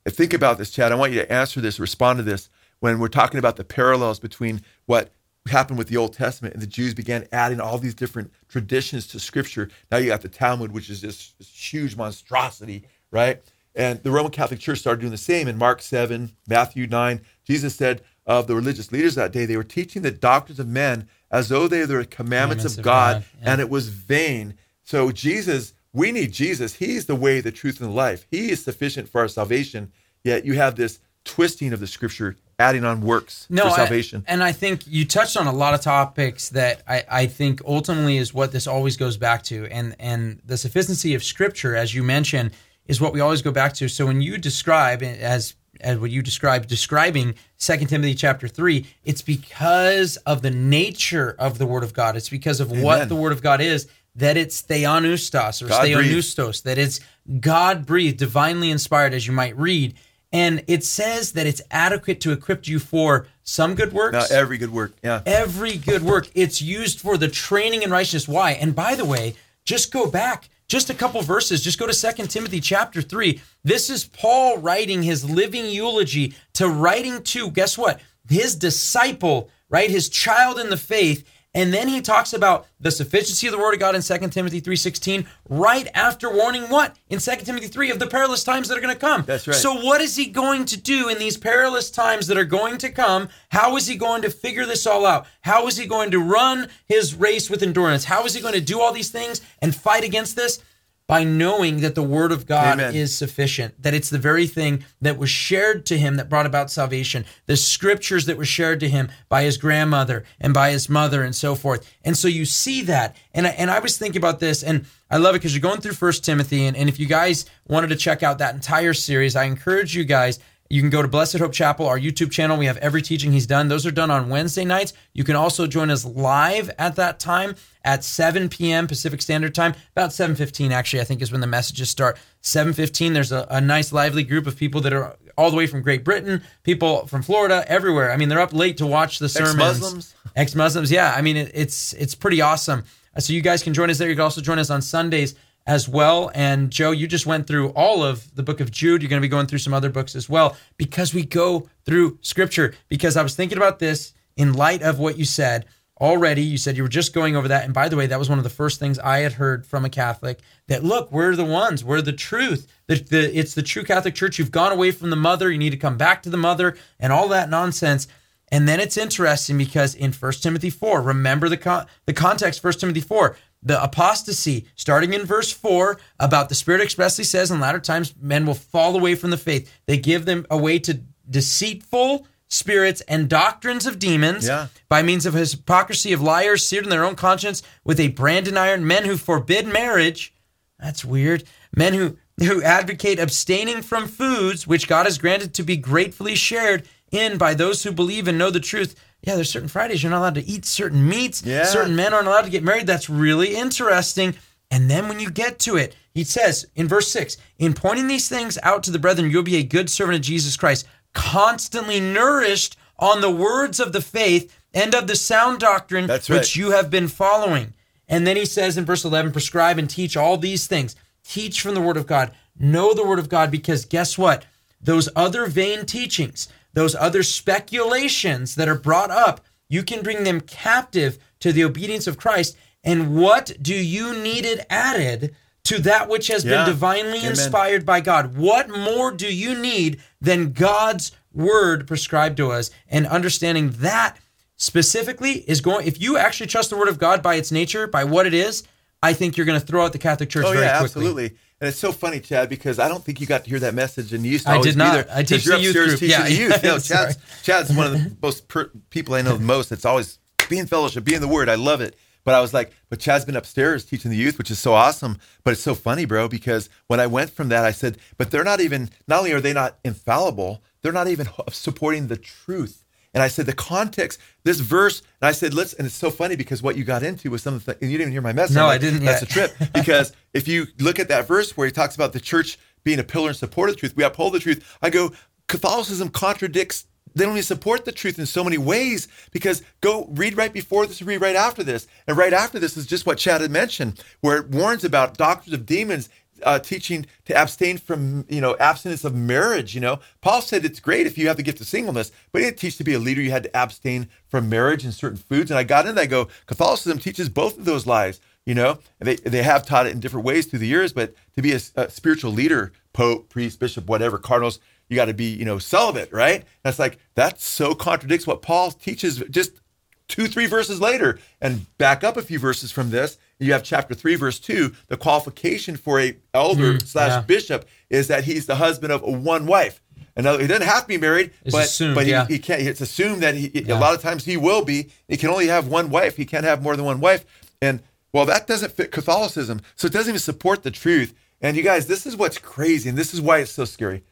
Think 0.07 0.33
about 0.33 0.59
this, 0.59 0.71
Chad. 0.71 0.93
I 0.93 0.95
want 0.95 1.13
you 1.13 1.21
to 1.21 1.33
answer 1.33 1.61
this, 1.61 1.79
respond 1.79 2.19
to 2.19 2.23
this 2.23 2.49
when 2.81 2.99
we're 2.99 3.09
talking 3.09 3.39
about 3.39 3.57
the 3.57 3.65
parallels 3.65 4.19
between 4.19 4.63
what 4.87 5.11
happened 5.49 5.79
with 5.79 5.89
the 5.89 5.97
Old 5.97 6.13
Testament 6.13 6.55
and 6.55 6.63
the 6.63 6.67
Jews 6.67 6.95
began 6.95 7.27
adding 7.33 7.61
all 7.61 7.79
these 7.79 7.95
different 7.95 8.33
traditions 8.49 9.07
to 9.09 9.21
Scripture. 9.21 9.71
Now 9.91 9.99
you 9.99 10.09
got 10.09 10.23
the 10.23 10.29
Talmud, 10.29 10.73
which 10.73 10.91
is 10.91 11.01
this, 11.01 11.35
this 11.39 11.49
huge 11.49 11.97
monstrosity, 11.97 12.85
right? 13.11 13.43
And 13.75 14.03
the 14.03 14.11
Roman 14.11 14.33
Catholic 14.33 14.61
Church 14.61 14.79
started 14.79 15.01
doing 15.01 15.11
the 15.11 15.19
same 15.19 15.49
in 15.49 15.57
Mark 15.57 15.83
7, 15.83 16.33
Matthew 16.47 16.87
9. 16.87 17.21
Jesus 17.45 17.75
said, 17.75 18.03
of 18.29 18.47
the 18.47 18.55
religious 18.55 18.93
leaders 18.93 19.15
that 19.15 19.33
day, 19.33 19.47
they 19.47 19.57
were 19.57 19.65
teaching 19.65 20.03
the 20.03 20.11
doctrines 20.11 20.61
of 20.61 20.69
men 20.69 21.09
as 21.31 21.49
though 21.49 21.67
they 21.67 21.81
were 21.81 21.87
the 21.87 22.05
commandments, 22.05 22.15
commandments 22.15 22.65
of, 22.75 22.79
of 22.79 22.85
God, 22.85 23.15
God 23.15 23.25
yeah. 23.43 23.53
and 23.53 23.61
it 23.61 23.71
was 23.71 23.89
vain. 23.89 24.55
So 24.85 25.11
Jesus, 25.11 25.73
we 25.93 26.13
need 26.13 26.33
Jesus. 26.33 26.75
He's 26.75 27.07
the 27.07 27.17
way, 27.17 27.41
the 27.41 27.53
truth, 27.53 27.81
and 27.81 27.91
the 27.91 27.95
life. 27.95 28.27
He 28.31 28.51
is 28.51 28.63
sufficient 28.63 29.09
for 29.09 29.21
our 29.21 29.29
salvation. 29.29 29.93
Yet 30.25 30.45
you 30.45 30.55
have 30.55 30.77
this 30.77 31.01
twisting 31.25 31.73
of 31.73 31.81
the 31.81 31.87
scripture, 31.87 32.37
adding 32.59 32.85
on 32.85 33.01
works 33.01 33.47
no, 33.51 33.65
for 33.65 33.71
salvation. 33.71 34.25
I, 34.27 34.33
and 34.33 34.43
I 34.43 34.53
think 34.53 34.87
you 34.87 35.05
touched 35.05 35.37
on 35.37 35.47
a 35.47 35.53
lot 35.53 35.75
of 35.75 35.81
topics 35.81 36.49
that 36.51 36.83
I, 36.89 37.05
I 37.11 37.27
think 37.27 37.61
ultimately 37.67 38.17
is 38.17 38.35
what 38.35 38.53
this 38.53 38.67
always 38.67 38.97
goes 38.97 39.17
back 39.17 39.43
to. 39.45 39.67
And 39.67 39.95
and 39.99 40.41
the 40.45 40.57
sufficiency 40.57 41.15
of 41.15 41.23
scripture, 41.23 41.77
as 41.77 41.95
you 41.95 42.03
mentioned, 42.03 42.53
is 42.87 43.01
what 43.01 43.13
we 43.13 43.21
always 43.21 43.43
go 43.43 43.53
back 43.53 43.75
to. 43.75 43.89
So 43.89 44.07
when 44.07 44.21
you 44.21 44.39
describe 44.39 45.03
as 45.03 45.55
as 45.81 45.99
what 45.99 46.11
you 46.11 46.23
described, 46.23 46.69
describing 46.69 47.35
Second 47.57 47.87
Timothy 47.87 48.15
chapter 48.15 48.49
three, 48.49 48.87
it's 49.05 49.23
because 49.23 50.17
of 50.19 50.43
the 50.43 50.51
nature 50.51 51.37
of 51.39 51.59
the 51.59 51.67
Word 51.67 51.85
of 51.85 51.93
God. 51.93 52.17
It's 52.17 52.29
because 52.29 52.61
of 52.61 52.73
Amen. 52.73 52.83
what 52.83 53.09
the 53.09 53.17
Word 53.17 53.33
of 53.33 53.43
God 53.43 53.61
is 53.61 53.89
that 54.19 54.37
it's 54.37 54.63
theopneustos 54.63 55.63
or 55.63 55.69
theopneustos, 55.69 56.63
that 56.65 56.77
it's 56.77 57.01
God 57.41 57.87
breathed, 57.87 58.19
divinely 58.19 58.71
inspired, 58.71 59.15
as 59.15 59.27
you 59.27 59.33
might 59.33 59.57
read. 59.57 59.95
And 60.33 60.63
it 60.67 60.85
says 60.85 61.33
that 61.33 61.47
it's 61.47 61.63
adequate 61.71 62.21
to 62.23 62.33
equip 62.33 62.69
you 62.69 62.79
for 62.79 63.29
some 63.45 63.75
good 63.75 63.93
works. 63.93 64.13
Not 64.13 64.31
every 64.31 64.59
good 64.59 64.73
work. 64.73 64.93
Yeah. 65.03 65.23
Every 65.25 65.77
good 65.79 66.03
work. 66.03 66.29
It's 66.35 66.61
used 66.61 67.01
for 67.01 67.17
the 67.17 67.29
training 67.29 67.83
in 67.83 67.91
righteousness. 67.91 68.29
Why? 68.29 68.51
And 68.53 68.75
by 68.75 68.95
the 68.95 69.07
way, 69.07 69.37
just 69.65 69.93
go 69.93 70.11
back 70.11 70.51
just 70.67 70.91
a 70.91 70.95
couple 70.95 71.23
verses. 71.23 71.63
Just 71.63 71.79
go 71.79 71.87
to 71.87 71.95
Second 71.95 72.29
Timothy 72.29 72.61
chapter 72.61 73.01
3. 73.01 73.41
This 73.65 73.89
is 73.89 74.05
Paul 74.05 74.59
writing 74.59 75.03
his 75.03 75.29
living 75.29 75.67
eulogy 75.67 76.35
to 76.55 76.69
writing 76.69 77.23
to, 77.23 77.51
guess 77.51 77.79
what? 77.79 78.01
His 78.29 78.55
disciple, 78.55 79.49
right? 79.71 79.91
His 79.91 80.11
child 80.11 80.59
in 80.59 80.69
the 80.69 80.77
faith. 80.77 81.27
And 81.59 81.75
then 81.75 81.89
he 81.89 82.01
talks 82.01 82.33
about 82.33 82.69
the 82.79 82.93
sufficiency 82.93 83.49
of 83.49 83.53
the 83.53 83.59
word 83.59 83.75
of 83.75 83.81
God 83.81 83.97
in 83.97 84.01
2 84.01 84.29
Timothy 84.29 84.61
3:16 84.61 85.27
right 85.49 85.89
after 85.93 86.31
warning 86.31 86.69
what? 86.69 86.95
In 87.11 87.19
2 87.19 87.45
Timothy 87.45 87.67
3 87.67 87.91
of 87.91 87.99
the 87.99 88.07
perilous 88.07 88.45
times 88.45 88.69
that 88.69 88.79
are 88.79 88.81
going 88.81 88.95
to 88.95 89.01
come. 89.01 89.25
That's 89.27 89.49
right. 89.49 89.57
So 89.57 89.75
what 89.75 90.01
is 90.01 90.15
he 90.15 90.27
going 90.27 90.67
to 90.67 90.77
do 90.77 91.09
in 91.09 91.19
these 91.19 91.37
perilous 91.37 91.91
times 91.91 92.29
that 92.29 92.39
are 92.39 92.45
going 92.45 92.79
to 92.79 92.91
come? 92.91 93.29
How 93.49 93.77
is 93.77 93.89
he 93.89 93.97
going 93.97 94.23
to 94.23 94.31
figure 94.31 94.67
this 94.67 94.87
all 94.87 95.05
out? 95.05 95.27
How 95.41 95.67
is 95.67 95.77
he 95.77 95.87
going 95.87 96.13
to 96.13 96.21
run 96.21 96.69
his 96.87 97.17
race 97.17 97.51
with 97.51 97.65
endurance? 97.65 98.05
How 98.05 98.25
is 98.25 98.35
he 98.35 98.41
going 98.41 98.55
to 98.55 98.61
do 98.61 98.81
all 98.81 98.93
these 98.93 99.11
things 99.11 99.41
and 99.61 99.75
fight 99.75 100.05
against 100.05 100.37
this? 100.37 100.61
By 101.09 101.25
knowing 101.25 101.81
that 101.81 101.95
the 101.95 102.03
word 102.03 102.31
of 102.31 102.47
God 102.47 102.79
Amen. 102.79 102.95
is 102.95 103.17
sufficient, 103.17 103.83
that 103.83 103.95
it's 103.95 104.11
the 104.11 104.19
very 104.19 104.47
thing 104.47 104.85
that 105.01 105.17
was 105.17 105.31
shared 105.31 105.87
to 105.87 105.97
him 105.97 106.17
that 106.17 106.29
brought 106.29 106.45
about 106.45 106.71
salvation, 106.71 107.25
the 107.47 107.57
scriptures 107.57 108.27
that 108.27 108.37
were 108.37 108.45
shared 108.45 108.79
to 108.81 108.89
him 108.91 109.09
by 109.31 109.43
his 109.43 109.57
grandmother 109.57 110.25
and 110.39 110.53
by 110.53 110.71
his 110.71 110.91
mother 110.91 111.23
and 111.25 111.35
so 111.35 111.55
forth. 111.55 111.91
And 112.05 112.15
so 112.15 112.29
you 112.29 112.45
see 112.45 112.83
that. 112.83 113.17
And 113.33 113.47
I, 113.47 113.51
and 113.51 113.71
I 113.71 113.79
was 113.79 113.97
thinking 113.97 114.21
about 114.21 114.39
this 114.39 114.63
and 114.63 114.85
I 115.11 115.17
love 115.17 115.35
it 115.35 115.39
because 115.39 115.55
you're 115.55 115.63
going 115.63 115.81
through 115.81 115.95
First 115.95 116.27
Timothy. 116.27 116.67
And, 116.67 116.77
and 116.77 116.91
if 116.91 117.01
you 117.01 117.07
guys 117.07 117.47
wanted 117.67 117.89
to 117.89 117.97
check 117.97 118.23
out 118.23 118.39
that 118.39 118.55
entire 118.55 118.93
series, 118.93 119.35
I 119.35 119.45
encourage 119.45 119.97
you 119.97 120.05
guys 120.05 120.39
you 120.71 120.83
can 120.83 120.91
go 120.91 121.01
to 121.01 121.09
Blessed 121.09 121.39
Hope 121.39 121.53
Chapel, 121.53 121.87
our 121.87 121.99
YouTube 121.99 122.31
channel. 122.31 122.59
We 122.59 122.67
have 122.67 122.77
every 122.79 123.01
teaching 123.01 123.33
he's 123.33 123.47
done. 123.47 123.69
Those 123.69 123.87
are 123.87 123.91
done 123.91 124.11
on 124.11 124.29
Wednesday 124.29 124.65
nights. 124.65 124.93
You 125.15 125.25
can 125.25 125.35
also 125.35 125.67
join 125.67 125.91
us 125.91 126.05
live 126.05 126.71
at 126.79 126.97
that 126.97 127.19
time 127.19 127.55
at 127.85 128.05
7 128.05 128.51
p.m. 128.51 128.87
Pacific 128.87 129.23
Standard 129.23 129.55
Time. 129.55 129.75
About 129.93 130.11
7:15, 130.11 130.71
actually, 130.71 131.01
I 131.01 131.05
think 131.05 131.23
is 131.23 131.33
when 131.33 131.41
the 131.41 131.47
messages 131.47 131.89
start. 131.89 132.19
7:15. 132.43 133.15
There's 133.15 133.33
a, 133.33 133.47
a 133.49 133.61
nice, 133.63 133.93
lively 133.93 134.25
group 134.25 134.47
of 134.47 134.57
people 134.57 134.83
that 134.83 134.93
are 134.93 135.17
all 135.39 135.51
the 135.51 135.57
way 135.57 135.67
from 135.67 135.81
Great 135.81 136.05
Britain, 136.05 136.43
people 136.65 137.07
from 137.07 137.23
Florida, 137.23 137.65
everywhere. 137.67 138.13
I 138.13 138.19
mean, 138.19 138.29
they're 138.29 138.41
up 138.41 138.53
late 138.53 138.77
to 138.79 138.87
watch 138.87 139.21
the 139.21 139.29
sermons. 139.29 139.61
Ex-Muslims. 139.61 140.15
Ex-Muslims. 140.37 140.91
Yeah. 140.91 141.15
I 141.17 141.23
mean, 141.23 141.39
it, 141.39 141.51
it's 141.55 141.95
it's 141.95 142.15
pretty 142.15 142.43
awesome. 142.43 142.85
So 143.19 143.33
you 143.33 143.41
guys 143.41 143.63
can 143.63 143.73
join 143.73 143.89
us 143.89 143.99
there. 143.99 144.09
You 144.09 144.15
can 144.15 144.23
also 144.23 144.43
join 144.43 144.59
us 144.59 144.69
on 144.69 144.83
Sundays 144.83 145.35
as 145.69 145.87
well. 145.87 146.33
And 146.35 146.71
Joe, 146.71 146.93
you 146.93 147.07
just 147.07 147.27
went 147.27 147.47
through 147.47 147.69
all 147.71 148.03
of 148.03 148.35
the 148.35 148.43
book 148.43 148.59
of 148.59 148.73
Jude. 148.73 149.03
You're 149.03 149.11
going 149.11 149.21
to 149.21 149.25
be 149.25 149.31
going 149.31 149.47
through 149.47 149.59
some 149.59 149.75
other 149.75 149.91
books 149.91 150.17
as 150.17 150.27
well 150.27 150.57
because 150.79 151.13
we 151.13 151.25
go 151.25 151.69
through 151.85 152.19
scripture. 152.23 152.75
Because 152.89 153.19
I 153.19 153.23
was 153.23 153.37
thinking 153.37 153.59
about 153.59 153.79
this 153.79 154.15
in 154.35 154.55
light 154.55 154.83
of 154.83 154.99
what 154.99 155.19
you 155.19 155.27
said 155.27 155.67
already. 156.01 156.41
You 156.41 156.57
said 156.57 156.79
you 156.79 156.83
were 156.83 156.89
just 156.89 157.13
going 157.13 157.37
over 157.37 157.49
that. 157.49 157.67
And 157.67 157.75
by 157.75 157.91
the 157.91 157.97
way, 157.97 158.07
that 158.07 158.19
was 158.19 158.31
one 158.31 158.39
of 158.39 158.45
the 158.45 158.51
first 158.51 158.81
things 158.81 158.99
I 158.99 159.19
had 159.19 159.35
heard 159.35 159.67
from 159.67 159.85
a 159.85 159.91
Catholic 159.91 160.41
that 160.69 160.85
look, 160.85 161.13
we're 161.13 161.37
the 161.37 161.45
ones, 161.45 161.85
we're 161.85 162.01
the 162.01 162.13
truth. 162.15 162.67
The, 162.87 162.95
the, 162.95 163.39
it's 163.39 163.53
the 163.53 163.63
true 163.63 163.85
Catholic 163.85 164.15
Church. 164.15 164.39
You've 164.39 164.51
gone 164.51 164.73
away 164.73 164.91
from 164.91 165.11
the 165.11 165.17
mother. 165.17 165.51
You 165.51 165.59
need 165.59 165.71
to 165.71 165.77
come 165.77 165.99
back 165.99 166.23
to 166.23 166.31
the 166.31 166.39
mother 166.39 166.79
and 166.99 167.13
all 167.13 167.29
that 167.29 167.51
nonsense. 167.51 168.09
And 168.51 168.67
then 168.67 168.81
it's 168.81 168.97
interesting 168.97 169.59
because 169.59 169.95
in 169.95 170.13
1 170.13 170.33
Timothy 170.33 170.71
4, 170.71 171.03
remember 171.03 171.51
the, 171.51 171.59
con- 171.59 171.87
the 172.07 172.15
context, 172.15 172.65
1 172.65 172.73
Timothy 172.75 173.03
4, 173.03 173.37
the 173.63 173.83
apostasy, 173.83 174.67
starting 174.77 175.13
in 175.13 175.25
verse 175.25 175.51
4, 175.53 175.99
about 176.21 176.49
the 176.49 176.55
Spirit 176.55 176.81
expressly 176.81 177.25
says 177.25 177.51
in 177.51 177.61
latter 177.61 177.81
times 177.81 178.15
men 178.21 178.47
will 178.47 178.55
fall 178.55 178.97
away 178.97 179.15
from 179.15 179.31
the 179.31 179.37
faith. 179.37 179.73
They 179.87 179.99
give 179.99 180.25
them 180.25 180.47
away 180.51 180.79
to 180.81 181.01
deceitful 181.29 182.27
spirits 182.49 183.03
and 183.03 183.29
doctrines 183.29 183.87
of 183.87 183.99
demons 183.99 184.47
yeah. 184.47 184.69
by 184.89 185.03
means 185.03 185.27
of 185.27 185.35
his 185.35 185.53
hypocrisy 185.53 186.13
of 186.13 186.23
liars 186.23 186.67
seared 186.67 186.85
in 186.85 186.91
their 186.91 187.05
own 187.05 187.15
conscience 187.15 187.63
with 187.85 188.01
a 188.01 188.09
brand 188.09 188.49
in 188.49 188.57
iron, 188.57 188.87
men 188.87 189.05
who 189.05 189.17
forbid 189.17 189.67
marriage. 189.67 190.33
That's 190.79 191.05
weird. 191.05 191.45
Men 191.77 191.93
who, 191.93 192.17
who 192.39 192.63
advocate 192.63 193.19
abstaining 193.19 193.83
from 193.83 194.07
foods 194.07 194.67
which 194.67 194.89
God 194.89 195.05
has 195.05 195.19
granted 195.19 195.53
to 195.55 195.63
be 195.63 195.77
gratefully 195.77 196.35
shared 196.35 196.89
in 197.11 197.39
by 197.39 197.55
those 197.55 197.83
who 197.83 197.93
believe 197.93 198.29
and 198.29 198.39
know 198.39 198.51
the 198.51 198.61
truth 198.61 198.95
yeah, 199.23 199.35
there's 199.35 199.51
certain 199.51 199.69
Fridays 199.69 200.03
you're 200.03 200.11
not 200.11 200.21
allowed 200.21 200.35
to 200.37 200.47
eat 200.47 200.65
certain 200.65 201.09
meats. 201.09 201.43
Yeah. 201.45 201.65
Certain 201.65 201.97
men 201.97 202.15
aren't 202.15 202.29
allowed 202.29 202.43
to 202.43 202.51
get 202.51 202.63
married. 202.63 202.87
That's 202.87 203.11
really 203.11 203.57
interesting. 203.57 204.35
And 204.71 204.91
then 204.91 205.09
when 205.09 205.19
you 205.19 205.31
get 205.31 205.59
to 205.61 205.77
it, 205.77 205.95
he 206.13 206.25
says 206.25 206.67
in 206.75 206.89
verse 206.89 207.11
6 207.11 207.37
In 207.59 207.75
pointing 207.75 208.07
these 208.07 208.29
things 208.29 208.59
out 208.63 208.83
to 208.85 208.91
the 208.91 208.99
brethren, 208.99 209.31
you'll 209.31 209.43
be 209.43 209.57
a 209.57 209.63
good 209.63 209.91
servant 209.91 210.17
of 210.17 210.23
Jesus 210.23 210.57
Christ, 210.57 210.87
constantly 211.15 212.01
nourished 212.01 212.77
on 212.99 213.21
the 213.21 213.31
words 213.31 213.81
of 213.81 213.93
the 213.93 214.01
faith 214.01 214.55
and 214.75 214.95
of 214.95 215.07
the 215.07 215.17
sound 215.17 215.61
doctrine 215.61 216.07
That's 216.07 216.29
which 216.29 216.57
you 216.57 216.71
have 216.73 216.91
been 216.91 217.09
following. 217.09 217.75
And 218.09 218.27
then 218.27 218.37
he 218.37 218.45
says 218.45 218.77
in 218.77 218.85
verse 218.85 219.05
11 219.05 219.33
Prescribe 219.33 219.79
and 219.79 219.89
teach 219.89 220.17
all 220.17 220.37
these 220.37 220.67
things. 220.67 220.97
Teach 221.25 221.61
from 221.61 221.75
the 221.75 221.81
word 221.81 221.97
of 221.97 222.07
God. 222.07 222.33
Know 222.59 222.95
the 222.95 223.07
word 223.07 223.19
of 223.19 223.29
God 223.29 223.51
because 223.51 223.85
guess 223.85 224.17
what? 224.17 224.47
Those 224.81 225.09
other 225.17 225.47
vain 225.47 225.87
teachings, 225.87 226.49
those 226.75 226.95
other 226.95 227.23
speculations 227.23 228.55
that 228.55 228.69
are 228.69 228.79
brought 228.79 229.11
up, 229.11 229.41
you 229.69 229.83
can 229.83 230.03
bring 230.03 230.25
them 230.25 230.41
captive 230.41 231.19
to 231.41 231.53
the 231.53 231.65
obedience 231.65 232.07
of 232.07 232.17
Christ. 232.19 232.57
And 232.85 233.17
what 233.17 233.53
do 233.61 233.75
you 233.75 234.15
need 234.17 234.45
it 234.45 234.65
added 234.71 235.35
to 235.65 235.79
that 235.83 236.09
which 236.09 236.29
has 236.29 236.45
Yeah. 236.45 236.59
been 236.65 236.67
divinely 236.67 237.19
Amen. 237.19 237.31
inspired 237.33 237.85
by 237.85 238.01
God? 238.01 238.37
What 238.37 238.69
more 238.71 239.11
do 239.13 239.33
you 239.33 239.55
need 239.59 240.01
than 240.21 240.53
God's 240.53 241.13
word 241.33 241.87
prescribed 241.87 242.37
to 242.39 242.51
us? 242.53 242.71
And 242.89 243.07
understanding 243.07 243.71
that 243.81 244.17
specifically 244.57 245.45
is 245.49 245.61
going, 245.61 245.87
if 245.87 246.01
you 246.01 246.17
actually 246.19 246.47
trust 246.49 246.71
the 246.71 246.77
word 246.77 246.89
of 246.89 246.99
God 246.99 247.23
by 247.23 247.37
its 247.37 247.53
nature, 247.53 247.87
by 247.87 248.05
what 248.05 248.27
it 248.27 248.35
is, 248.35 248.63
I 249.03 249.13
think 249.13 249.37
you're 249.37 249.47
going 249.47 249.61
to 249.61 249.65
throw 249.67 249.85
out 249.85 249.93
the 249.93 249.99
Catholic 249.99 250.29
Church 250.31 250.45
Oh 250.47 250.53
very 250.53 250.65
yeah, 250.65 250.79
quickly. 250.79 251.03
absolutely. 251.03 251.37
And 251.61 251.69
it's 251.69 251.79
so 251.79 251.91
funny, 251.91 252.21
Chad, 252.21 252.49
because 252.49 252.79
I 252.79 252.89
don't 252.89 253.03
think 253.05 253.21
you 253.21 253.27
got 253.27 253.43
to 253.45 253.51
hear 253.51 253.59
that 253.61 253.75
message, 253.75 254.13
and 254.13 254.25
you 254.25 254.31
used 254.33 254.47
to 254.47 254.53
I 254.53 254.61
did 254.61 254.75
be 254.75 254.79
not. 254.79 254.93
there. 254.93 255.07
I 255.11 255.25
teach 255.25 255.45
you're 255.45 255.57
the 255.57 255.63
youth 255.63 255.75
group. 255.75 255.91
teaching 255.99 256.11
Yeah, 256.11 256.23
the 256.23 256.33
youth. 256.33 256.55
Sorry. 256.85 257.13
Chad's, 257.13 257.19
Chad's 257.43 257.73
one 257.77 257.87
of 257.87 257.93
the 257.95 258.17
most 258.23 258.47
per- 258.47 258.71
people 258.91 259.15
I 259.15 259.23
know 259.23 259.37
the 259.37 259.45
most. 259.45 259.69
That's 259.71 259.85
always 259.85 260.21
be 260.49 260.59
in 260.59 260.67
fellowship, 260.67 261.05
be 261.05 261.15
in 261.15 261.21
the 261.21 261.29
Word. 261.29 261.49
I 261.49 261.57
love 261.57 261.81
it. 261.81 261.97
But 262.25 262.35
I 262.35 262.41
was 262.41 262.53
like, 262.53 262.73
but 262.91 263.01
Chad's 263.01 263.25
been 263.25 263.37
upstairs 263.37 263.85
teaching 263.85 264.11
the 264.11 264.17
youth, 264.17 264.39
which 264.39 264.51
is 264.51 264.59
so 264.59 264.75
awesome. 264.75 265.19
But 265.45 265.53
it's 265.53 265.63
so 265.63 265.75
funny, 265.75 266.05
bro, 266.05 266.29
because 266.29 266.69
when 266.87 267.01
I 267.01 267.07
went 267.07 267.31
from 267.31 267.49
that, 267.49 267.65
I 267.65 267.73
said, 267.73 267.99
but 268.19 268.31
they're 268.31 268.45
not 268.45 268.61
even. 268.61 268.91
Not 269.09 269.21
only 269.21 269.33
are 269.33 269.41
they 269.41 269.53
not 269.55 269.79
infallible, 269.85 270.63
they're 270.83 270.93
not 270.93 271.09
even 271.09 271.29
supporting 271.51 272.07
the 272.07 272.17
truth. 272.19 272.85
And 273.15 273.23
I 273.23 273.29
said, 273.29 273.47
the 273.47 273.55
context, 273.55 274.21
this 274.45 274.61
verse, 274.61 275.03
and 275.21 275.29
I 275.29 275.33
said, 275.33 275.55
let's, 275.55 275.73
and 275.73 275.87
it's 275.87 275.95
so 275.95 276.11
funny 276.11 276.37
because 276.37 276.63
what 276.63 276.77
you 276.77 276.85
got 276.85 277.03
into 277.03 277.31
was 277.31 277.43
some 277.43 277.55
of 277.55 277.65
the, 277.65 277.73
and 277.81 277.91
you 277.91 277.97
didn't 277.97 278.13
even 278.13 278.13
hear 278.13 278.23
my 278.23 278.33
message. 278.33 278.57
No, 278.57 278.67
I'm 278.67 278.73
I 278.73 278.79
didn't 278.79 279.05
That's 279.05 279.23
yet. 279.23 279.31
a 279.31 279.33
trip 279.33 279.73
because 279.73 280.13
if 280.35 280.47
you 280.47 280.67
look 280.79 280.99
at 280.99 281.09
that 281.09 281.27
verse 281.27 281.57
where 281.57 281.67
he 281.67 281.73
talks 281.73 281.95
about 281.95 282.13
the 282.13 282.21
church 282.21 282.59
being 282.85 282.99
a 282.99 283.05
pillar 283.05 283.29
and 283.29 283.37
support 283.37 283.71
of 283.71 283.77
the 283.77 283.81
truth, 283.81 283.97
we 283.97 284.05
uphold 284.05 284.35
the 284.35 284.41
truth. 284.41 284.77
I 284.83 284.91
go, 284.91 285.13
Catholicism 285.49 286.11
contradicts. 286.11 286.85
They 287.15 287.25
don't 287.25 287.33
even 287.33 287.43
support 287.43 287.85
the 287.85 287.93
truth 287.93 288.19
in 288.19 288.27
so 288.27 288.45
many 288.45 288.59
ways 288.59 289.09
because 289.33 289.63
go 289.81 290.07
read 290.11 290.37
right 290.37 290.53
before 290.53 290.87
this, 290.87 291.01
read 291.03 291.21
right 291.21 291.35
after 291.35 291.65
this, 291.65 291.89
and 292.07 292.17
right 292.17 292.35
after 292.35 292.59
this 292.59 292.77
is 292.77 292.87
just 292.87 293.07
what 293.07 293.19
Chad 293.19 293.41
had 293.41 293.51
mentioned, 293.51 294.05
where 294.21 294.37
it 294.37 294.51
warns 294.51 294.85
about 294.85 295.17
doctors 295.17 295.55
of 295.55 295.67
demons 295.67 296.11
uh, 296.43 296.59
teaching 296.59 297.07
to 297.27 297.37
abstain 297.37 297.79
from 297.79 298.25
you 298.29 298.41
know 298.41 298.57
abstinence 298.59 299.05
of 299.05 299.15
marriage. 299.15 299.75
You 299.75 299.81
know, 299.81 300.01
Paul 300.21 300.41
said 300.41 300.65
it's 300.65 300.81
great 300.81 301.07
if 301.07 301.19
you 301.19 301.29
have 301.29 301.37
the 301.37 301.43
gift 301.43 301.61
of 301.61 301.67
singleness, 301.67 302.13
but 302.33 302.41
he 302.41 302.47
didn't 302.47 302.59
teach 302.59 302.77
to 302.79 302.85
be 302.85 302.95
a 302.95 302.99
leader 302.99 303.23
you 303.23 303.31
had 303.31 303.45
to 303.45 303.57
abstain 303.57 304.09
from 304.27 304.49
marriage 304.49 304.85
and 304.85 304.95
certain 304.95 305.19
foods. 305.19 305.51
And 305.51 305.59
I 305.59 305.65
got 305.65 305.87
in, 305.87 305.95
there, 305.95 306.05
I 306.05 306.07
go, 306.07 306.29
Catholicism 306.47 306.99
teaches 306.99 307.29
both 307.29 307.59
of 307.59 307.65
those 307.65 307.87
lies. 307.87 308.21
You 308.45 308.55
know, 308.55 308.79
they 308.99 309.17
they 309.17 309.43
have 309.43 309.67
taught 309.67 309.87
it 309.87 309.93
in 309.93 310.01
different 310.01 310.25
ways 310.25 310.47
through 310.47 310.61
the 310.61 310.67
years, 310.67 310.93
but 310.93 311.15
to 311.37 311.43
be 311.43 311.53
a, 311.53 311.61
a 311.77 311.91
spiritual 311.91 312.33
leader, 312.33 312.73
pope, 312.93 313.29
priest, 313.29 313.61
bishop, 313.61 313.87
whatever, 313.87 314.17
cardinals, 314.17 314.59
you 314.89 314.97
got 314.97 315.05
to 315.07 315.15
be 315.15 315.27
you 315.27 315.45
know 315.45 315.59
celibate, 315.59 316.11
right? 316.13 316.45
That's 316.63 316.79
like 316.79 316.99
that 317.15 317.41
so 317.41 317.75
contradicts 317.75 318.27
what 318.27 318.41
Paul 318.41 318.71
teaches 318.71 319.23
just 319.31 319.61
two, 320.09 320.27
three 320.27 320.47
verses 320.47 320.81
later, 320.81 321.19
and 321.41 321.67
back 321.79 322.03
up 322.03 322.17
a 322.17 322.23
few 322.23 322.39
verses 322.39 322.73
from 322.73 322.91
this. 322.91 323.19
You 323.39 323.53
have 323.53 323.63
chapter 323.63 323.95
three, 323.95 324.17
verse 324.17 324.39
two. 324.39 324.75
The 324.89 324.97
qualification 324.97 325.77
for 325.77 326.01
a 326.01 326.17
elder 326.35 326.75
mm, 326.75 326.87
slash 326.87 327.11
yeah. 327.11 327.21
bishop 327.21 327.69
is 327.89 328.09
that 328.09 328.25
he's 328.25 328.47
the 328.47 328.57
husband 328.57 328.93
of 328.93 329.03
one 329.03 329.47
wife. 329.47 329.81
Another, 330.17 330.41
he 330.41 330.49
doesn't 330.49 330.67
have 330.67 330.83
to 330.83 330.89
be 330.89 330.99
married, 330.99 331.31
It's 331.45 331.55
but 331.55 331.67
assumed, 331.67 331.95
but 331.95 332.05
he, 332.05 332.11
yeah. 332.11 332.27
he 332.27 332.41
can't. 332.41 332.61
It's 332.61 332.81
assumed 332.81 333.23
that 333.23 333.37
he. 333.37 333.51
Yeah. 333.55 333.79
A 333.79 333.81
lot 333.81 333.95
of 333.95 334.03
times 334.03 334.25
he 334.25 334.37
will 334.37 334.65
be. 334.65 334.89
He 335.07 335.17
can 335.17 335.31
only 335.31 335.47
have 335.47 335.69
one 335.69 335.91
wife. 335.91 336.17
He 336.17 336.27
can't 336.27 336.45
have 336.45 336.61
more 336.61 336.75
than 336.75 336.85
one 336.85 336.99
wife. 336.99 337.25
And 337.63 337.81
well, 338.13 338.27
that 338.27 338.49
doesn't 338.49 338.73
fit 338.73 338.91
Catholicism, 338.91 339.61
so 339.77 339.87
it 339.87 339.93
doesn't 339.93 340.11
even 340.11 340.19
support 340.19 340.65
the 340.65 340.73
truth. 340.73 341.15
And 341.41 341.57
you 341.57 341.63
guys, 341.63 341.87
this 341.87 342.05
is 342.05 342.17
what's 342.17 342.39
crazy, 342.39 342.89
and 342.89 342.99
this 342.99 343.15
is 343.15 343.21
why 343.21 343.39
it's 343.39 343.53
so 343.53 343.65
scary. 343.65 344.03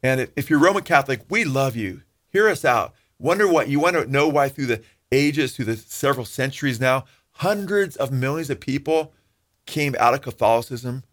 And 0.00 0.28
if 0.36 0.48
you're 0.48 0.60
Roman 0.60 0.84
Catholic, 0.84 1.22
we 1.28 1.44
love 1.44 1.74
you. 1.74 2.02
Hear 2.28 2.48
us 2.48 2.64
out. 2.64 2.94
Wonder 3.18 3.48
what 3.48 3.68
you 3.68 3.80
want 3.80 3.96
to 3.96 4.06
know 4.06 4.28
why 4.28 4.48
through 4.48 4.66
the 4.66 4.82
ages, 5.10 5.56
through 5.56 5.64
the 5.64 5.76
several 5.76 6.24
centuries 6.24 6.78
now, 6.78 7.04
hundreds 7.38 7.96
of 7.96 8.10
millions 8.10 8.50
of 8.50 8.60
people 8.60 9.12
came 9.66 9.94
out 9.98 10.14
of 10.14 10.22
Catholicism 10.22 11.04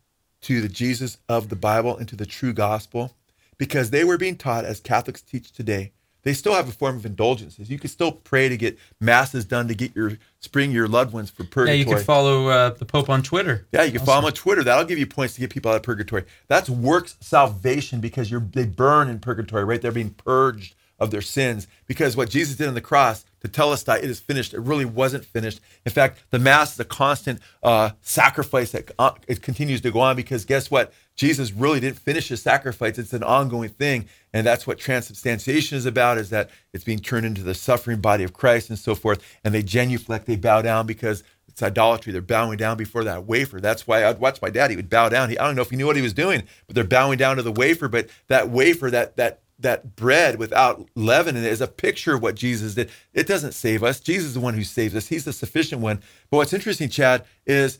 to 0.41 0.61
the 0.61 0.69
Jesus 0.69 1.17
of 1.29 1.49
the 1.49 1.55
Bible 1.55 1.97
and 1.97 2.07
to 2.07 2.15
the 2.15 2.25
true 2.25 2.53
gospel 2.53 3.15
because 3.57 3.89
they 3.89 4.03
were 4.03 4.17
being 4.17 4.35
taught 4.35 4.65
as 4.65 4.79
Catholics 4.79 5.21
teach 5.21 5.51
today. 5.51 5.91
They 6.23 6.33
still 6.33 6.55
have 6.55 6.67
a 6.67 6.71
form 6.71 6.95
of 6.95 7.05
indulgences. 7.05 7.69
You 7.69 7.77
can 7.77 7.89
still 7.91 8.11
pray 8.11 8.49
to 8.49 8.57
get 8.57 8.79
masses 8.99 9.45
done 9.45 9.67
to 9.67 9.75
get 9.75 9.95
your 9.95 10.17
spring 10.39 10.71
your 10.71 10.87
loved 10.87 11.13
ones 11.13 11.29
for 11.29 11.43
purgatory. 11.43 11.77
Yeah, 11.77 11.85
you 11.85 11.95
can 11.95 12.03
follow 12.03 12.47
uh, 12.47 12.69
the 12.71 12.85
Pope 12.85 13.11
on 13.11 13.21
Twitter. 13.21 13.67
Yeah, 13.71 13.83
you 13.83 13.91
can 13.91 14.03
follow 14.03 14.19
him 14.19 14.25
on 14.25 14.33
Twitter. 14.33 14.63
That'll 14.63 14.85
give 14.85 14.97
you 14.97 15.05
points 15.05 15.35
to 15.35 15.41
get 15.41 15.51
people 15.51 15.69
out 15.69 15.77
of 15.77 15.83
purgatory. 15.83 16.23
That's 16.47 16.67
works 16.67 17.17
salvation 17.19 17.99
because 18.01 18.31
you're 18.31 18.39
they 18.39 18.65
burn 18.65 19.07
in 19.09 19.19
purgatory, 19.19 19.63
right? 19.63 19.79
They're 19.79 19.91
being 19.91 20.15
purged 20.15 20.73
of 20.97 21.11
their 21.11 21.21
sins 21.21 21.67
because 21.85 22.17
what 22.17 22.31
Jesus 22.31 22.55
did 22.55 22.67
on 22.67 22.73
the 22.73 22.81
cross 22.81 23.25
us 23.71 23.83
that 23.83 24.03
it 24.03 24.09
is 24.09 24.19
finished, 24.19 24.53
it 24.53 24.59
really 24.59 24.85
wasn't 24.85 25.25
finished. 25.25 25.59
In 25.85 25.91
fact, 25.91 26.23
the 26.29 26.39
mass 26.39 26.73
is 26.73 26.79
a 26.79 26.85
constant 26.85 27.39
uh, 27.63 27.91
sacrifice 28.01 28.71
that 28.71 28.91
uh, 28.99 29.11
it 29.27 29.41
continues 29.41 29.81
to 29.81 29.91
go 29.91 29.99
on 29.99 30.15
because 30.15 30.45
guess 30.45 30.71
what? 30.71 30.93
Jesus 31.15 31.53
really 31.53 31.79
didn't 31.79 31.97
finish 31.99 32.27
his 32.27 32.41
sacrifice. 32.41 32.97
It's 32.97 33.13
an 33.13 33.23
ongoing 33.23 33.69
thing, 33.69 34.07
and 34.33 34.45
that's 34.45 34.67
what 34.67 34.77
transubstantiation 34.77 35.77
is 35.77 35.85
about. 35.85 36.17
Is 36.17 36.29
that 36.29 36.49
it's 36.73 36.83
being 36.83 36.99
turned 36.99 37.25
into 37.25 37.41
the 37.41 37.53
suffering 37.53 38.01
body 38.01 38.25
of 38.25 38.33
Christ 38.33 38.69
and 38.69 38.77
so 38.77 38.95
forth. 38.95 39.23
And 39.43 39.53
they 39.53 39.63
genuflect, 39.63 40.25
they 40.25 40.35
bow 40.35 40.61
down 40.61 40.85
because 40.85 41.23
it's 41.47 41.63
idolatry. 41.63 42.11
They're 42.11 42.21
bowing 42.21 42.57
down 42.57 42.75
before 42.75 43.05
that 43.05 43.25
wafer. 43.25 43.61
That's 43.61 43.87
why 43.87 44.03
I'd 44.03 44.19
watch 44.19 44.41
my 44.41 44.49
dad. 44.49 44.71
He 44.71 44.75
would 44.75 44.89
bow 44.89 45.07
down. 45.07 45.29
He, 45.29 45.39
I 45.39 45.45
don't 45.45 45.55
know 45.55 45.61
if 45.61 45.69
he 45.69 45.77
knew 45.77 45.85
what 45.85 45.95
he 45.95 46.01
was 46.01 46.11
doing, 46.11 46.43
but 46.67 46.75
they're 46.75 46.83
bowing 46.83 47.17
down 47.17 47.37
to 47.37 47.43
the 47.43 47.51
wafer. 47.51 47.87
But 47.87 48.09
that 48.27 48.49
wafer, 48.49 48.91
that 48.91 49.15
that 49.15 49.39
that 49.59 49.95
bread 49.95 50.37
without 50.37 50.85
leaven 50.95 51.35
in 51.35 51.43
it 51.43 51.51
is 51.51 51.61
a 51.61 51.67
picture 51.67 52.15
of 52.15 52.21
what 52.21 52.35
Jesus 52.35 52.75
did. 52.75 52.89
It 53.13 53.27
doesn't 53.27 53.53
save 53.53 53.83
us. 53.83 53.99
Jesus 53.99 54.29
is 54.29 54.33
the 54.33 54.39
one 54.39 54.53
who 54.53 54.63
saves 54.63 54.95
us. 54.95 55.07
He's 55.07 55.25
the 55.25 55.33
sufficient 55.33 55.81
one. 55.81 56.01
But 56.29 56.37
what's 56.37 56.53
interesting, 56.53 56.89
Chad, 56.89 57.25
is 57.45 57.79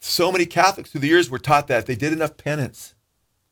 so 0.00 0.30
many 0.30 0.46
Catholics 0.46 0.90
through 0.90 1.00
the 1.00 1.08
years 1.08 1.30
were 1.30 1.38
taught 1.38 1.66
that 1.68 1.80
if 1.80 1.86
they 1.86 1.96
did 1.96 2.12
enough 2.12 2.36
penance, 2.36 2.94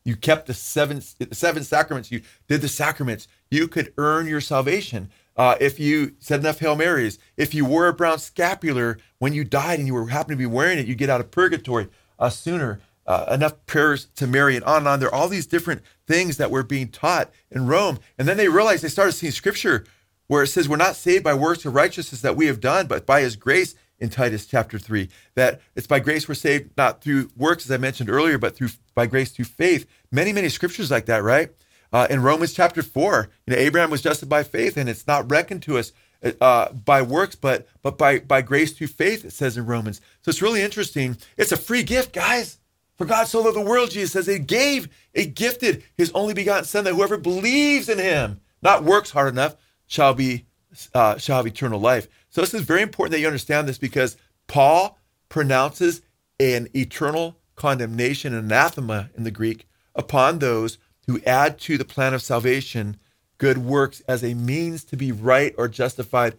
you 0.05 0.15
kept 0.15 0.47
the 0.47 0.53
seven 0.53 1.01
seven 1.01 1.63
sacraments, 1.63 2.11
you 2.11 2.21
did 2.47 2.61
the 2.61 2.69
sacraments, 2.69 3.27
you 3.51 3.67
could 3.67 3.93
earn 3.97 4.27
your 4.27 4.39
salvation. 4.39 5.09
Uh, 5.35 5.55
if 5.59 5.79
you 5.79 6.15
said 6.19 6.39
enough 6.39 6.59
Hail 6.59 6.75
Marys, 6.75 7.19
if 7.35 7.53
you 7.53 7.65
wore 7.65 7.87
a 7.87 7.93
brown 7.93 8.17
scapular 8.17 8.97
when 9.19 9.33
you 9.33 9.43
died 9.43 9.79
and 9.79 9.87
you 9.87 9.93
were 9.93 10.07
happened 10.07 10.37
to 10.37 10.37
be 10.37 10.45
wearing 10.45 10.79
it, 10.79 10.87
you 10.87 10.95
get 10.95 11.09
out 11.09 11.19
of 11.19 11.29
purgatory 11.29 11.89
uh, 12.17 12.29
sooner. 12.29 12.79
Uh, 13.07 13.25
enough 13.31 13.65
prayers 13.67 14.09
to 14.15 14.27
Mary 14.27 14.55
and 14.55 14.65
on 14.65 14.79
and 14.79 14.87
on. 14.87 14.99
There 14.99 15.07
are 15.07 15.15
all 15.15 15.29
these 15.29 15.47
different 15.47 15.81
things 16.05 16.37
that 16.37 16.51
were 16.51 16.63
being 16.63 16.89
taught 16.89 17.31
in 17.49 17.65
Rome. 17.65 17.99
And 18.17 18.27
then 18.27 18.35
they 18.35 18.49
realized 18.49 18.83
they 18.83 18.89
started 18.89 19.13
seeing 19.13 19.31
scripture 19.31 19.85
where 20.27 20.43
it 20.43 20.47
says 20.47 20.67
we're 20.67 20.75
not 20.75 20.95
saved 20.95 21.23
by 21.23 21.33
works 21.33 21.65
of 21.65 21.73
righteousness 21.73 22.21
that 22.21 22.35
we 22.35 22.47
have 22.47 22.59
done, 22.59 22.85
but 22.85 23.05
by 23.05 23.21
his 23.21 23.35
grace 23.35 23.75
in 23.99 24.09
Titus 24.09 24.45
chapter 24.45 24.77
3. 24.77 25.09
That 25.35 25.61
it's 25.75 25.87
by 25.87 25.99
grace 25.99 26.27
we're 26.27 26.35
saved, 26.35 26.71
not 26.77 27.01
through 27.01 27.31
works, 27.35 27.65
as 27.65 27.71
I 27.71 27.77
mentioned 27.77 28.09
earlier, 28.09 28.37
but 28.37 28.55
through 28.55 28.69
by 28.93 29.07
grace 29.07 29.31
through 29.31 29.45
faith. 29.45 29.87
Many, 30.11 30.33
many 30.33 30.49
scriptures 30.49 30.91
like 30.91 31.05
that, 31.05 31.23
right? 31.23 31.51
Uh, 31.91 32.07
in 32.09 32.21
Romans 32.21 32.53
chapter 32.53 32.83
4, 32.83 33.29
you 33.45 33.53
know, 33.53 33.59
Abraham 33.59 33.89
was 33.89 34.01
justified 34.01 34.29
by 34.29 34.43
faith, 34.43 34.75
and 34.75 34.89
it's 34.89 35.07
not 35.07 35.31
reckoned 35.31 35.63
to 35.63 35.77
us 35.77 35.93
uh, 36.41 36.71
by 36.73 37.01
works, 37.01 37.35
but 37.35 37.67
but 37.81 37.97
by 37.97 38.19
by 38.19 38.41
grace 38.41 38.73
through 38.73 38.87
faith, 38.87 39.23
it 39.23 39.31
says 39.31 39.57
in 39.57 39.65
Romans. 39.65 40.01
So 40.21 40.29
it's 40.29 40.41
really 40.41 40.61
interesting. 40.61 41.17
It's 41.37 41.51
a 41.51 41.57
free 41.57 41.83
gift, 41.83 42.13
guys. 42.13 42.57
For 42.97 43.05
God 43.05 43.27
so 43.27 43.41
loved 43.41 43.55
the 43.55 43.61
world, 43.61 43.91
Jesus 43.91 44.11
says, 44.11 44.27
He 44.27 44.39
gave, 44.39 44.89
He 45.13 45.25
gifted 45.25 45.83
His 45.97 46.11
only 46.13 46.33
begotten 46.33 46.65
Son, 46.65 46.83
that 46.83 46.93
whoever 46.93 47.17
believes 47.17 47.89
in 47.89 47.99
Him, 47.99 48.41
not 48.61 48.83
works 48.83 49.11
hard 49.11 49.33
enough, 49.33 49.55
shall 49.85 50.13
be 50.13 50.45
uh, 50.93 51.17
shall 51.17 51.37
have 51.37 51.47
eternal 51.47 51.79
life. 51.79 52.07
So 52.29 52.41
this 52.41 52.53
is 52.53 52.61
very 52.61 52.81
important 52.81 53.11
that 53.13 53.19
you 53.19 53.27
understand 53.27 53.67
this 53.67 53.77
because 53.77 54.17
Paul 54.47 54.99
pronounces 55.29 56.01
an 56.39 56.67
eternal 56.75 57.37
condemnation, 57.55 58.33
anathema 58.33 59.09
in 59.15 59.23
the 59.23 59.31
Greek, 59.31 59.67
upon 59.95 60.39
those 60.39 60.77
who 61.07 61.21
add 61.25 61.57
to 61.59 61.77
the 61.77 61.85
plan 61.85 62.13
of 62.13 62.21
salvation 62.21 62.97
good 63.37 63.57
works 63.57 64.01
as 64.07 64.23
a 64.23 64.33
means 64.33 64.83
to 64.83 64.97
be 64.97 65.11
right 65.11 65.53
or 65.57 65.67
justified 65.67 66.35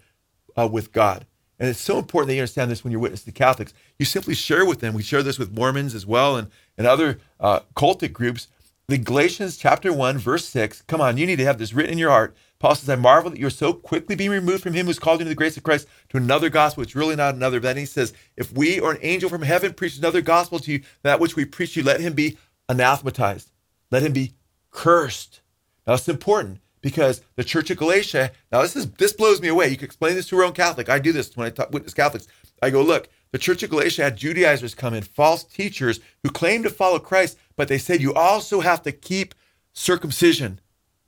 uh, 0.57 0.69
with 0.71 0.93
God. 0.93 1.27
And 1.59 1.69
it's 1.69 1.81
so 1.81 1.99
important 1.99 2.29
that 2.29 2.35
you 2.35 2.41
understand 2.41 2.71
this 2.71 2.85
when 2.85 2.93
you're 2.93 3.01
witness 3.01 3.25
to 3.25 3.33
Catholics. 3.33 3.75
You 3.99 4.05
simply 4.05 4.35
share 4.35 4.65
with 4.65 4.81
them. 4.81 4.95
We 4.95 5.03
share 5.03 5.23
this 5.23 5.39
with 5.39 5.53
Mormons 5.53 5.95
as 5.95 6.07
well 6.07 6.37
and, 6.37 6.49
and 6.77 6.87
other 6.87 7.19
uh, 7.41 7.61
cultic 7.75 8.13
groups. 8.13 8.49
The 8.87 8.97
Galatians 8.97 9.57
chapter 9.57 9.93
1, 9.93 10.19
verse 10.19 10.47
6. 10.47 10.83
Come 10.83 11.01
on, 11.01 11.19
you 11.19 11.27
need 11.27 11.37
to 11.37 11.45
have 11.45 11.59
this 11.59 11.75
written 11.75 11.93
in 11.93 11.99
your 11.99 12.11
heart. 12.11 12.35
Paul 12.59 12.75
says, 12.75 12.89
I 12.89 12.97
marvel 12.97 13.31
that 13.31 13.39
you're 13.39 13.51
so 13.51 13.73
quickly 13.73 14.17
being 14.17 14.31
removed 14.31 14.63
from 14.63 14.73
him 14.73 14.87
who's 14.87 14.99
called 14.99 15.21
you 15.21 15.27
the 15.27 15.35
grace 15.35 15.57
of 15.57 15.63
Christ 15.63 15.87
to 16.09 16.17
another 16.17 16.49
gospel. 16.49 16.83
It's 16.83 16.97
really 16.97 17.15
not 17.15 17.35
another. 17.35 17.61
But 17.61 17.69
then 17.69 17.77
he 17.77 17.85
says, 17.85 18.15
If 18.37 18.53
we 18.53 18.81
or 18.81 18.93
an 18.93 18.99
angel 19.03 19.29
from 19.29 19.43
heaven 19.43 19.75
preaches 19.75 19.99
another 19.99 20.23
gospel 20.23 20.59
to 20.61 20.73
you, 20.73 20.83
that 21.03 21.21
which 21.21 21.37
we 21.37 21.45
preach 21.45 21.77
you, 21.77 21.83
let 21.83 22.01
him 22.01 22.15
be 22.15 22.39
anathematized. 22.69 23.51
Let 23.91 24.03
him 24.03 24.13
be 24.13 24.35
cursed. 24.71 25.41
Now 25.87 25.95
it's 25.95 26.09
important 26.09 26.61
because 26.81 27.23
the 27.37 27.45
Church 27.45 27.71
of 27.71 27.79
Galatia. 27.79 28.33
Now 28.53 28.63
this 28.63 28.77
is 28.77 28.91
this 28.93 29.13
blows 29.13 29.41
me 29.41 29.49
away. 29.49 29.69
You 29.69 29.77
can 29.77 29.87
explain 29.87 30.15
this 30.15 30.29
to 30.29 30.37
a 30.37 30.41
Roman 30.41 30.55
Catholic. 30.55 30.89
I 30.89 30.99
do 30.99 31.13
this 31.13 31.37
when 31.37 31.47
I 31.47 31.51
talk 31.51 31.73
witness 31.73 31.95
Catholics. 31.95 32.29
I 32.63 32.71
go, 32.71 32.83
look, 32.83 33.09
the 33.31 33.39
Church 33.39 33.63
of 33.63 33.71
Galatia 33.71 34.05
had 34.05 34.17
Judaizers 34.17 34.75
come 34.75 34.95
in, 34.95 35.03
false 35.03 35.45
teachers 35.45 36.01
who 36.23 36.31
claimed 36.31 36.65
to 36.65 36.71
follow 36.71 36.99
Christ, 36.99 37.39
but 37.57 37.69
they 37.69 37.79
said 37.79 38.01
you 38.01 38.15
also 38.15 38.61
have 38.61 38.83
to 38.83 38.93
keep 38.93 39.35
circumcision. 39.73 40.61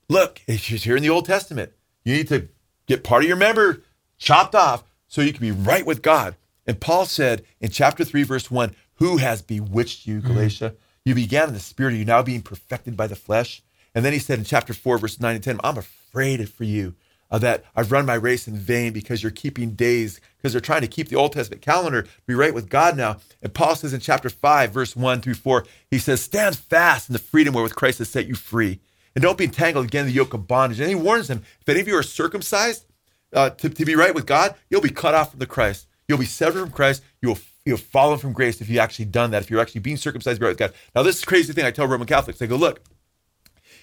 Look, 0.09 0.43
it's 0.47 0.65
here 0.65 0.97
in 0.97 1.03
the 1.03 1.11
Old 1.11 1.27
Testament. 1.27 1.73
You 2.05 2.15
need 2.15 2.29
to 2.29 2.49
get 2.87 3.05
part 3.05 3.23
of 3.23 3.29
your 3.29 3.37
member 3.37 3.83
chopped 4.19 4.55
off 4.55 4.85
so 5.09 5.23
you 5.23 5.33
can 5.33 5.41
be 5.41 5.51
right 5.51 5.87
with 5.87 6.03
God. 6.03 6.37
And 6.67 6.81
Paul 6.81 7.07
said 7.07 7.43
in 7.61 7.71
chapter 7.71 8.05
3, 8.05 8.23
verse 8.23 8.51
1, 8.51 8.75
Who 8.95 9.17
has 9.17 9.43
bewitched 9.43 10.07
you, 10.07 10.19
mm-hmm. 10.19 10.29
Galatia? 10.29 10.71
Mm-hmm. 10.71 10.77
You 11.05 11.15
began 11.15 11.49
in 11.49 11.55
the 11.55 11.61
spirit, 11.61 11.95
are 11.95 11.97
you 11.97 12.05
now 12.05 12.23
being 12.23 12.43
perfected 12.43 12.97
by 12.97 13.07
the 13.07 13.17
flesh? 13.17 13.63
And 13.95 14.05
then 14.05 14.13
he 14.13 14.19
said 14.19 14.39
in 14.39 14.45
chapter 14.45 14.73
4, 14.73 14.99
verse 14.99 15.21
9 15.21 15.35
and 15.35 15.45
10, 15.45 15.61
I'm 15.65 15.79
afraid 15.79 16.49
for 16.49 16.65
you 16.65 16.95
uh, 17.31 17.39
that 17.39 17.65
I've 17.77 17.93
run 17.93 18.07
my 18.07 18.15
race 18.15 18.49
in 18.49 18.57
vain 18.57 18.93
because 18.93 19.23
you're 19.23 19.31
keeping 19.31 19.73
days, 19.73 20.21
because 20.37 20.53
they're 20.53 20.61
trying 20.61 20.81
to 20.83 20.89
keep 20.89 21.09
the 21.09 21.17
Old 21.17 21.33
Testament 21.33 21.63
calendar, 21.63 22.07
be 22.27 22.35
right 22.35 22.55
with 22.55 22.69
God 22.69 22.97
now. 22.97 23.19
And 23.43 23.55
Paul 23.55 23.77
says 23.77 23.93
in 23.93 24.01
chapter 24.01 24.29
5, 24.29 24.73
verse 24.73 24.97
1 24.97 25.21
through 25.21 25.35
4, 25.35 25.65
he 25.91 25.99
says, 25.99 26.21
Stand 26.21 26.57
fast 26.57 27.09
in 27.09 27.13
the 27.13 27.19
freedom 27.19 27.55
wherewith 27.55 27.75
Christ 27.75 27.99
has 27.99 28.09
set 28.09 28.27
you 28.27 28.35
free. 28.35 28.81
And 29.15 29.23
don't 29.23 29.39
be 29.39 29.45
entangled 29.45 29.87
again 29.87 30.03
in 30.03 30.09
the 30.09 30.15
yoke 30.15 30.35
of 30.35 30.47
bondage. 30.47 30.81
And 30.81 30.89
he 30.89 30.95
warns 30.95 31.29
them, 31.29 31.43
if 31.61 31.69
any 31.69 31.81
of 31.81 31.89
you 31.89 31.97
are 31.97 32.03
circumcised 32.03 32.85
uh, 33.33 33.51
to, 33.51 33.69
to 33.69 33.85
be 33.85 33.97
right 33.97 34.15
with 34.15 34.27
God, 34.27 34.55
you'll 34.69 34.81
be 34.81 34.91
cut 34.91 35.15
off 35.15 35.31
from 35.31 35.41
the 35.41 35.47
Christ. 35.47 35.87
You'll 36.09 36.19
be 36.19 36.27
severed 36.27 36.61
from 36.61 36.71
Christ. 36.71 37.03
You'll 37.23 37.39
you'll 37.65 37.77
fallen 37.77 38.19
from 38.19 38.33
grace 38.33 38.61
if 38.61 38.69
you 38.69 38.79
actually 38.79 39.05
done 39.05 39.31
that, 39.31 39.43
if 39.43 39.51
you're 39.51 39.61
actually 39.61 39.83
being 39.83 39.97
circumcised 39.97 40.41
by 40.41 40.55
God. 40.55 40.73
Now, 40.95 41.03
this 41.03 41.19
is 41.19 41.25
crazy 41.25 41.53
thing 41.53 41.65
I 41.65 41.71
tell 41.71 41.87
Roman 41.87 42.07
Catholics. 42.07 42.41
I 42.41 42.47
go, 42.47 42.57
look, 42.57 42.83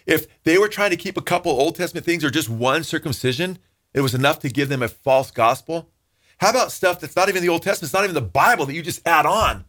if 0.08 0.42
they 0.44 0.58
were 0.58 0.70
trying 0.70 0.90
to 0.90 0.98
keep 0.98 1.18
a 1.18 1.22
couple 1.22 1.52
Old 1.52 1.76
Testament 1.76 2.06
things 2.06 2.24
or 2.24 2.32
just 2.32 2.50
one 2.50 2.84
circumcision, 2.84 3.60
it 3.94 4.02
was 4.02 4.16
enough 4.16 4.40
to 4.40 4.50
give 4.50 4.70
them 4.70 4.82
a 4.82 4.88
false 4.88 5.30
gospel. 5.30 5.90
How 6.40 6.50
about 6.50 6.72
stuff 6.72 7.00
that's 7.00 7.16
not 7.16 7.30
even 7.30 7.44
the 7.44 7.50
Old 7.50 7.62
Testament, 7.62 7.90
it's 7.90 7.94
not 7.94 8.04
even 8.04 8.16
the 8.16 8.22
Bible 8.22 8.66
that 8.66 8.74
you 8.74 8.82
just 8.82 9.06
add 9.08 9.26
on? 9.26 9.66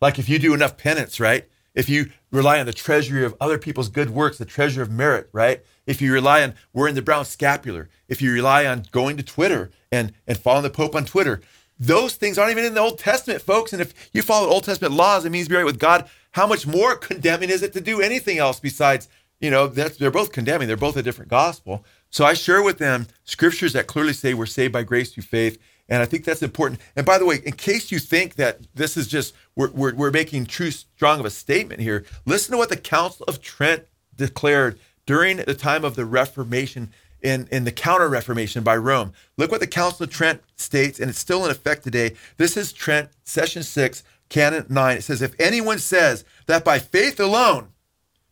Like 0.00 0.18
if 0.18 0.28
you 0.28 0.38
do 0.38 0.54
enough 0.54 0.76
penance, 0.76 1.20
right? 1.20 1.48
If 1.74 1.88
you 1.88 2.10
rely 2.30 2.58
on 2.58 2.66
the 2.66 2.72
treasury 2.72 3.24
of 3.24 3.34
other 3.40 3.58
people's 3.58 3.88
good 3.88 4.10
works, 4.10 4.38
the 4.38 4.44
treasure 4.44 4.82
of 4.82 4.90
merit, 4.90 5.28
right? 5.32 5.62
If 5.86 6.02
you 6.02 6.12
rely 6.12 6.42
on 6.42 6.54
wearing 6.72 6.94
the 6.94 7.02
brown 7.02 7.24
scapular, 7.24 7.88
if 8.08 8.20
you 8.20 8.32
rely 8.32 8.66
on 8.66 8.84
going 8.92 9.16
to 9.16 9.22
Twitter 9.22 9.70
and, 9.90 10.12
and 10.26 10.38
following 10.38 10.64
the 10.64 10.70
Pope 10.70 10.94
on 10.94 11.04
Twitter, 11.04 11.40
those 11.78 12.14
things 12.14 12.38
aren't 12.38 12.52
even 12.52 12.64
in 12.64 12.74
the 12.74 12.80
Old 12.80 12.98
Testament, 12.98 13.42
folks. 13.42 13.72
And 13.72 13.82
if 13.82 14.10
you 14.12 14.22
follow 14.22 14.48
Old 14.48 14.64
Testament 14.64 14.94
laws, 14.94 15.24
it 15.24 15.30
means 15.30 15.48
be 15.48 15.56
right 15.56 15.64
with 15.64 15.78
God. 15.78 16.08
How 16.32 16.46
much 16.46 16.66
more 16.66 16.94
condemning 16.96 17.50
is 17.50 17.62
it 17.62 17.72
to 17.72 17.80
do 17.80 18.00
anything 18.00 18.38
else 18.38 18.60
besides 18.60 19.08
you 19.42 19.50
know, 19.50 19.66
that's 19.66 19.98
they're 19.98 20.10
both 20.10 20.32
condemning. 20.32 20.68
They're 20.68 20.76
both 20.76 20.96
a 20.96 21.02
different 21.02 21.30
gospel. 21.30 21.84
So 22.10 22.24
I 22.24 22.32
share 22.32 22.62
with 22.62 22.78
them 22.78 23.08
scriptures 23.24 23.72
that 23.74 23.88
clearly 23.88 24.12
say 24.12 24.32
we're 24.32 24.46
saved 24.46 24.72
by 24.72 24.84
grace 24.84 25.12
through 25.12 25.24
faith. 25.24 25.58
And 25.88 26.00
I 26.00 26.06
think 26.06 26.24
that's 26.24 26.42
important. 26.42 26.80
And 26.94 27.04
by 27.04 27.18
the 27.18 27.26
way, 27.26 27.40
in 27.44 27.52
case 27.52 27.90
you 27.90 27.98
think 27.98 28.36
that 28.36 28.60
this 28.74 28.96
is 28.96 29.08
just, 29.08 29.34
we're, 29.56 29.70
we're, 29.72 29.94
we're 29.94 30.10
making 30.12 30.46
too 30.46 30.70
strong 30.70 31.18
of 31.18 31.26
a 31.26 31.30
statement 31.30 31.80
here, 31.80 32.06
listen 32.24 32.52
to 32.52 32.56
what 32.58 32.68
the 32.68 32.76
Council 32.76 33.24
of 33.26 33.42
Trent 33.42 33.84
declared 34.16 34.78
during 35.06 35.38
the 35.38 35.54
time 35.54 35.84
of 35.84 35.96
the 35.96 36.06
Reformation 36.06 36.92
in, 37.20 37.48
in 37.50 37.64
the 37.64 37.72
Counter 37.72 38.08
Reformation 38.08 38.62
by 38.62 38.76
Rome. 38.76 39.12
Look 39.36 39.50
what 39.50 39.60
the 39.60 39.66
Council 39.66 40.04
of 40.04 40.10
Trent 40.10 40.40
states, 40.54 41.00
and 41.00 41.10
it's 41.10 41.18
still 41.18 41.44
in 41.44 41.50
effect 41.50 41.82
today. 41.82 42.14
This 42.36 42.56
is 42.56 42.72
Trent, 42.72 43.10
Session 43.24 43.64
6, 43.64 44.04
Canon 44.28 44.66
9. 44.68 44.96
It 44.98 45.02
says, 45.02 45.20
If 45.20 45.34
anyone 45.40 45.78
says 45.78 46.24
that 46.46 46.64
by 46.64 46.78
faith 46.78 47.18
alone, 47.18 47.71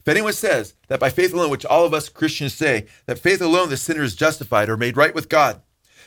if 0.01 0.09
anyone 0.09 0.33
says 0.33 0.75
that 0.89 1.01
by 1.01 1.11
faith 1.11 1.33
alone, 1.33 1.51
which 1.51 1.67
all 1.67 1.85
of 1.85 1.95
us 1.95 2.09
Christians 2.09 2.55
say, 2.55 2.87
that 3.07 3.19
faith 3.19 3.41
alone 3.41 3.69
the 3.69 3.77
sinner 3.77 4.03
is 4.03 4.15
justified 4.15 4.69
or 4.69 4.77
made 4.77 4.97
right 4.97 5.15
with 5.15 5.29
God, 5.29 5.61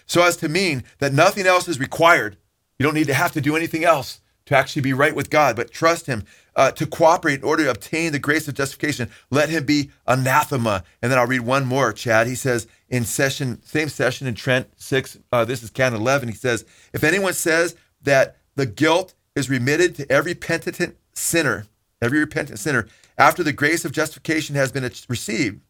so 0.06 0.24
as 0.24 0.36
to 0.38 0.50
mean 0.50 0.84
that 1.00 1.14
nothing 1.14 1.46
else 1.46 1.68
is 1.68 1.80
required, 1.80 2.38
you 2.78 2.84
don't 2.84 2.96
need 2.96 3.08
to 3.08 3.14
have 3.14 3.32
to 3.34 3.42
do 3.42 3.56
anything 3.56 3.84
else 3.84 4.22
to 4.46 4.58
actually 4.58 4.82
be 4.82 4.94
right 4.94 5.16
with 5.16 5.30
God, 5.30 5.56
but 5.56 5.72
trust 5.72 6.08
Him 6.08 6.26
uh, 6.56 6.72
to 6.72 6.86
cooperate 6.86 7.40
in 7.40 7.46
order 7.46 7.64
to 7.64 7.72
obtain 7.72 8.12
the 8.12 8.20
grace 8.20 8.48
of 8.48 8.56
justification. 8.56 9.10
Let 9.30 9.50
Him 9.50 9.66
be 9.66 9.92
anathema. 10.06 10.84
And 11.02 11.12
then 11.12 11.18
I'll 11.20 11.28
read 11.28 11.42
one 11.42 11.66
more, 11.66 11.94
Chad. 11.94 12.28
He 12.28 12.36
says 12.36 12.68
in 12.90 13.06
session, 13.06 13.62
same 13.64 13.90
session 13.90 14.28
in 14.28 14.36
Trent 14.36 14.68
6, 14.76 15.20
uh, 15.32 15.46
this 15.46 15.64
is 15.64 15.70
Canon 15.70 16.02
11, 16.02 16.30
he 16.30 16.36
says, 16.36 16.66
If 16.92 17.04
anyone 17.04 17.34
says 17.34 17.76
that 18.02 18.38
the 18.56 18.66
guilt 18.66 19.14
is 19.36 19.50
remitted 19.50 19.96
to 19.96 20.12
every 20.12 20.36
penitent 20.36 20.98
sinner, 21.14 21.66
every 22.04 22.20
repentant 22.20 22.60
sinner, 22.60 22.88
after 23.18 23.44
the 23.44 23.54
grace 23.54 23.86
of 23.86 23.92
justification 23.92 24.56
has 24.56 24.72
been 24.72 24.84
received, 25.08 25.62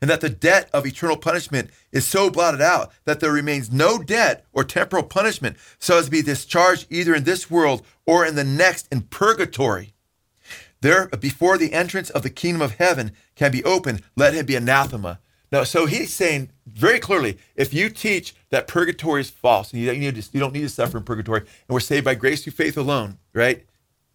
and 0.00 0.10
that 0.10 0.20
the 0.20 0.28
debt 0.28 0.68
of 0.72 0.86
eternal 0.86 1.16
punishment 1.16 1.70
is 1.92 2.06
so 2.06 2.30
blotted 2.30 2.60
out 2.60 2.92
that 3.04 3.20
there 3.20 3.32
remains 3.32 3.72
no 3.72 3.98
debt 3.98 4.44
or 4.52 4.64
temporal 4.64 5.02
punishment 5.02 5.56
so 5.78 5.98
as 5.98 6.06
to 6.06 6.10
be 6.10 6.22
discharged 6.22 6.86
either 6.90 7.14
in 7.14 7.24
this 7.24 7.50
world 7.50 7.84
or 8.06 8.26
in 8.26 8.34
the 8.34 8.44
next 8.44 8.86
in 8.92 9.02
purgatory. 9.02 9.94
There, 10.80 11.06
before 11.08 11.56
the 11.56 11.72
entrance 11.72 12.10
of 12.10 12.22
the 12.22 12.30
kingdom 12.30 12.60
of 12.60 12.72
heaven 12.72 13.12
can 13.36 13.50
be 13.50 13.64
opened, 13.64 14.02
let 14.16 14.34
him 14.34 14.44
be 14.44 14.56
anathema. 14.56 15.20
Now, 15.50 15.64
so 15.64 15.86
he's 15.86 16.12
saying 16.12 16.50
very 16.66 16.98
clearly, 16.98 17.38
if 17.56 17.72
you 17.72 17.88
teach 17.88 18.34
that 18.50 18.66
purgatory 18.66 19.22
is 19.22 19.30
false 19.30 19.72
and 19.72 19.80
you, 19.80 19.92
you, 19.92 20.12
to, 20.12 20.28
you 20.32 20.40
don't 20.40 20.52
need 20.52 20.60
to 20.62 20.68
suffer 20.68 20.98
in 20.98 21.04
purgatory, 21.04 21.40
and 21.40 21.48
we're 21.68 21.80
saved 21.80 22.04
by 22.04 22.14
grace 22.14 22.42
through 22.42 22.52
faith 22.52 22.76
alone, 22.76 23.18
right? 23.32 23.64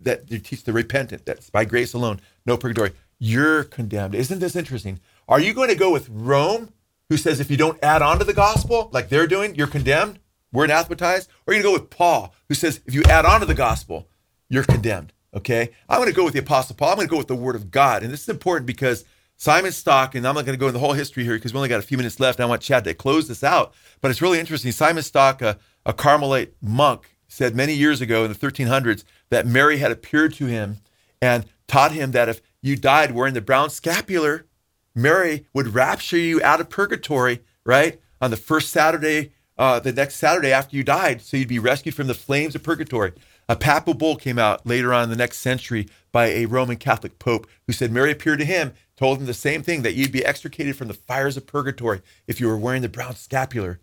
That 0.01 0.29
you 0.31 0.39
teach 0.39 0.63
the 0.63 0.73
repentant, 0.73 1.25
that's 1.25 1.49
by 1.49 1.65
grace 1.65 1.93
alone, 1.93 2.21
no 2.45 2.57
purgatory. 2.57 2.91
You're 3.19 3.63
condemned. 3.63 4.15
Isn't 4.15 4.39
this 4.39 4.55
interesting? 4.55 4.99
Are 5.27 5.39
you 5.39 5.53
going 5.53 5.69
to 5.69 5.75
go 5.75 5.91
with 5.91 6.09
Rome, 6.09 6.71
who 7.09 7.17
says 7.17 7.39
if 7.39 7.51
you 7.51 7.57
don't 7.57 7.81
add 7.83 8.01
on 8.01 8.19
to 8.19 8.25
the 8.25 8.33
gospel 8.33 8.89
like 8.93 9.09
they're 9.09 9.27
doing, 9.27 9.55
you're 9.55 9.67
condemned? 9.67 10.19
We're 10.51 10.63
anathematized? 10.65 11.29
Or 11.45 11.53
are 11.53 11.57
you 11.57 11.61
going 11.61 11.73
to 11.73 11.77
go 11.77 11.83
with 11.83 11.89
Paul, 11.91 12.33
who 12.47 12.55
says 12.55 12.81
if 12.85 12.93
you 12.93 13.03
add 13.03 13.25
on 13.25 13.41
to 13.41 13.45
the 13.45 13.53
gospel, 13.53 14.07
you're 14.47 14.63
condemned? 14.63 15.13
Okay? 15.33 15.69
I'm 15.87 15.99
going 15.99 16.09
to 16.09 16.15
go 16.15 16.23
with 16.23 16.33
the 16.33 16.39
Apostle 16.39 16.75
Paul. 16.75 16.89
I'm 16.89 16.95
going 16.95 17.07
to 17.07 17.11
go 17.11 17.17
with 17.17 17.27
the 17.27 17.35
Word 17.35 17.55
of 17.55 17.71
God. 17.71 18.03
And 18.03 18.11
this 18.11 18.23
is 18.23 18.29
important 18.29 18.65
because 18.65 19.05
Simon 19.35 19.71
Stock, 19.71 20.15
and 20.15 20.27
I'm 20.27 20.35
not 20.35 20.45
going 20.45 20.57
to 20.57 20.59
go 20.59 20.67
into 20.67 20.73
the 20.73 20.85
whole 20.85 20.93
history 20.93 21.23
here 21.23 21.35
because 21.35 21.53
we 21.53 21.57
only 21.57 21.69
got 21.69 21.79
a 21.79 21.83
few 21.83 21.97
minutes 21.97 22.19
left. 22.19 22.39
And 22.39 22.45
I 22.45 22.49
want 22.49 22.61
Chad 22.61 22.83
to 22.85 22.93
close 22.93 23.27
this 23.27 23.43
out. 23.43 23.73
But 24.01 24.11
it's 24.11 24.21
really 24.21 24.39
interesting. 24.39 24.71
Simon 24.71 25.03
Stock, 25.03 25.41
a, 25.41 25.59
a 25.85 25.93
Carmelite 25.93 26.53
monk, 26.61 27.15
said 27.29 27.55
many 27.55 27.73
years 27.73 28.01
ago 28.01 28.25
in 28.25 28.33
the 28.33 28.37
1300s 28.37 29.05
that 29.29 29.47
Mary 29.47 29.77
had 29.77 29.91
appeared 29.91 30.33
to 30.33 30.47
him 30.47 30.79
and 31.21 31.45
taught 31.67 31.93
him 31.93 32.11
that 32.11 32.27
if 32.27 32.41
you 32.61 32.75
died 32.75 33.11
wearing 33.11 33.35
the 33.35 33.41
brown 33.41 33.69
scapular, 33.69 34.45
Mary 34.93 35.45
would 35.53 35.73
rapture 35.73 36.17
you 36.17 36.41
out 36.43 36.59
of 36.59 36.69
purgatory, 36.69 37.41
right? 37.63 38.01
On 38.19 38.31
the 38.31 38.37
first 38.37 38.69
Saturday, 38.69 39.31
uh, 39.57 39.79
the 39.79 39.93
next 39.93 40.15
Saturday 40.15 40.51
after 40.51 40.75
you 40.75 40.83
died, 40.83 41.21
so 41.21 41.37
you'd 41.37 41.47
be 41.47 41.59
rescued 41.59 41.95
from 41.95 42.07
the 42.07 42.13
flames 42.13 42.55
of 42.55 42.63
purgatory. 42.63 43.13
A 43.47 43.55
papal 43.55 43.93
bull 43.93 44.15
came 44.15 44.37
out 44.37 44.65
later 44.65 44.93
on 44.93 45.03
in 45.03 45.09
the 45.09 45.15
next 45.15 45.37
century 45.39 45.87
by 46.11 46.27
a 46.27 46.45
Roman 46.45 46.77
Catholic 46.77 47.19
pope 47.19 47.47
who 47.67 47.73
said 47.73 47.91
Mary 47.91 48.11
appeared 48.11 48.39
to 48.39 48.45
him, 48.45 48.73
told 48.95 49.19
him 49.19 49.25
the 49.25 49.33
same 49.33 49.63
thing 49.63 49.81
that 49.81 49.95
you'd 49.95 50.11
be 50.11 50.25
extricated 50.25 50.75
from 50.75 50.87
the 50.87 50.93
fires 50.93 51.37
of 51.37 51.47
purgatory 51.47 52.01
if 52.27 52.39
you 52.39 52.47
were 52.47 52.57
wearing 52.57 52.81
the 52.81 52.89
brown 52.89 53.15
scapular. 53.15 53.79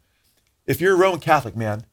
If 0.67 0.81
you're 0.81 0.95
a 0.95 0.99
Roman 0.99 1.21
Catholic, 1.21 1.57
man, 1.57 1.85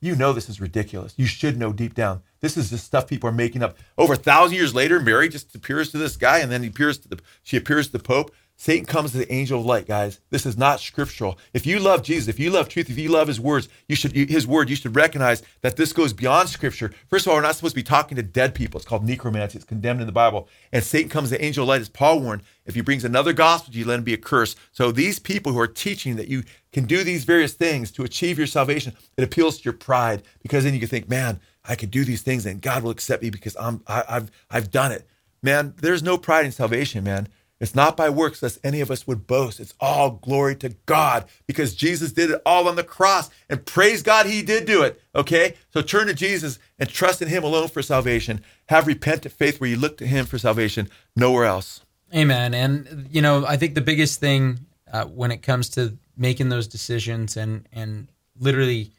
you 0.00 0.14
know 0.14 0.32
this 0.32 0.48
is 0.48 0.60
ridiculous. 0.60 1.14
You 1.16 1.26
should 1.26 1.56
know 1.56 1.72
deep 1.72 1.94
down. 1.94 2.22
This 2.40 2.56
is 2.56 2.70
the 2.70 2.78
stuff 2.78 3.06
people 3.06 3.28
are 3.28 3.32
making 3.32 3.62
up. 3.62 3.76
Over 3.96 4.12
a 4.12 4.16
thousand 4.16 4.56
years 4.56 4.74
later, 4.74 5.00
Mary 5.00 5.28
just 5.28 5.54
appears 5.54 5.90
to 5.90 5.98
this 5.98 6.16
guy, 6.16 6.38
and 6.38 6.52
then 6.52 6.62
he 6.62 6.68
appears 6.68 6.98
to 6.98 7.08
the 7.08 7.18
she 7.42 7.56
appears 7.56 7.86
to 7.86 7.92
the 7.92 7.98
Pope. 7.98 8.32
Satan 8.58 8.86
comes 8.86 9.12
to 9.12 9.18
the 9.18 9.32
angel 9.32 9.60
of 9.60 9.66
light, 9.66 9.86
guys. 9.86 10.18
This 10.30 10.46
is 10.46 10.56
not 10.56 10.80
scriptural. 10.80 11.38
If 11.52 11.66
you 11.66 11.78
love 11.78 12.02
Jesus, 12.02 12.28
if 12.28 12.40
you 12.40 12.50
love 12.50 12.70
truth, 12.70 12.88
if 12.88 12.96
you 12.96 13.10
love 13.10 13.28
his 13.28 13.38
words, 13.38 13.68
you 13.86 13.94
should 13.94 14.12
his 14.14 14.46
word, 14.46 14.70
you 14.70 14.76
should 14.76 14.96
recognize 14.96 15.42
that 15.60 15.76
this 15.76 15.92
goes 15.92 16.14
beyond 16.14 16.48
scripture. 16.48 16.90
First 17.08 17.26
of 17.26 17.30
all, 17.30 17.36
we're 17.36 17.42
not 17.42 17.54
supposed 17.54 17.74
to 17.74 17.80
be 17.80 17.82
talking 17.82 18.16
to 18.16 18.22
dead 18.22 18.54
people. 18.54 18.78
It's 18.78 18.88
called 18.88 19.04
necromancy. 19.04 19.56
It's 19.58 19.66
condemned 19.66 20.00
in 20.00 20.06
the 20.06 20.12
Bible. 20.12 20.48
And 20.72 20.82
Satan 20.82 21.10
comes 21.10 21.28
to 21.28 21.36
the 21.36 21.44
angel 21.44 21.64
of 21.64 21.68
light, 21.68 21.82
as 21.82 21.90
Paul 21.90 22.20
warned. 22.20 22.42
If 22.64 22.74
he 22.74 22.80
brings 22.80 23.04
another 23.04 23.34
gospel 23.34 23.74
you, 23.74 23.84
let 23.84 23.98
him 23.98 24.04
be 24.04 24.14
a 24.14 24.18
curse. 24.18 24.56
So 24.72 24.90
these 24.90 25.18
people 25.18 25.52
who 25.52 25.60
are 25.60 25.68
teaching 25.68 26.16
that 26.16 26.28
you 26.28 26.42
can 26.72 26.84
do 26.84 27.04
these 27.04 27.24
various 27.24 27.52
things 27.52 27.90
to 27.92 28.04
achieve 28.04 28.38
your 28.38 28.46
salvation, 28.46 28.94
it 29.16 29.22
appeals 29.22 29.58
to 29.58 29.64
your 29.64 29.74
pride 29.74 30.22
because 30.42 30.64
then 30.64 30.72
you 30.72 30.80
can 30.80 30.88
think, 30.88 31.08
man, 31.08 31.40
I 31.64 31.74
could 31.74 31.90
do 31.90 32.04
these 32.04 32.22
things 32.22 32.46
and 32.46 32.62
God 32.62 32.82
will 32.82 32.90
accept 32.90 33.22
me 33.22 33.30
because 33.30 33.56
I'm 33.60 33.82
I, 33.86 34.02
I've 34.08 34.30
I've 34.50 34.70
done 34.70 34.92
it. 34.92 35.06
Man, 35.42 35.74
there's 35.76 36.02
no 36.02 36.16
pride 36.16 36.46
in 36.46 36.52
salvation, 36.52 37.04
man. 37.04 37.28
It's 37.58 37.74
not 37.74 37.96
by 37.96 38.10
works 38.10 38.42
lest 38.42 38.58
any 38.62 38.80
of 38.80 38.90
us 38.90 39.06
would 39.06 39.26
boast. 39.26 39.60
It's 39.60 39.74
all 39.80 40.10
glory 40.10 40.56
to 40.56 40.70
God 40.84 41.24
because 41.46 41.74
Jesus 41.74 42.12
did 42.12 42.30
it 42.30 42.42
all 42.44 42.68
on 42.68 42.76
the 42.76 42.84
cross. 42.84 43.30
And 43.48 43.64
praise 43.64 44.02
God, 44.02 44.26
he 44.26 44.42
did 44.42 44.66
do 44.66 44.82
it. 44.82 45.00
Okay? 45.14 45.54
So 45.70 45.80
turn 45.80 46.06
to 46.08 46.14
Jesus 46.14 46.58
and 46.78 46.88
trust 46.88 47.22
in 47.22 47.28
him 47.28 47.44
alone 47.44 47.68
for 47.68 47.80
salvation. 47.82 48.42
Have 48.68 48.86
repentant 48.86 49.34
faith 49.34 49.60
where 49.60 49.70
you 49.70 49.76
look 49.76 49.96
to 49.98 50.06
him 50.06 50.26
for 50.26 50.38
salvation, 50.38 50.90
nowhere 51.14 51.46
else. 51.46 51.80
Amen. 52.14 52.52
And, 52.52 53.08
you 53.10 53.22
know, 53.22 53.46
I 53.46 53.56
think 53.56 53.74
the 53.74 53.80
biggest 53.80 54.20
thing 54.20 54.60
uh, 54.92 55.04
when 55.04 55.30
it 55.30 55.38
comes 55.38 55.70
to 55.70 55.96
making 56.16 56.50
those 56.50 56.68
decisions 56.68 57.36
and, 57.36 57.66
and 57.72 58.08
literally 58.38 58.92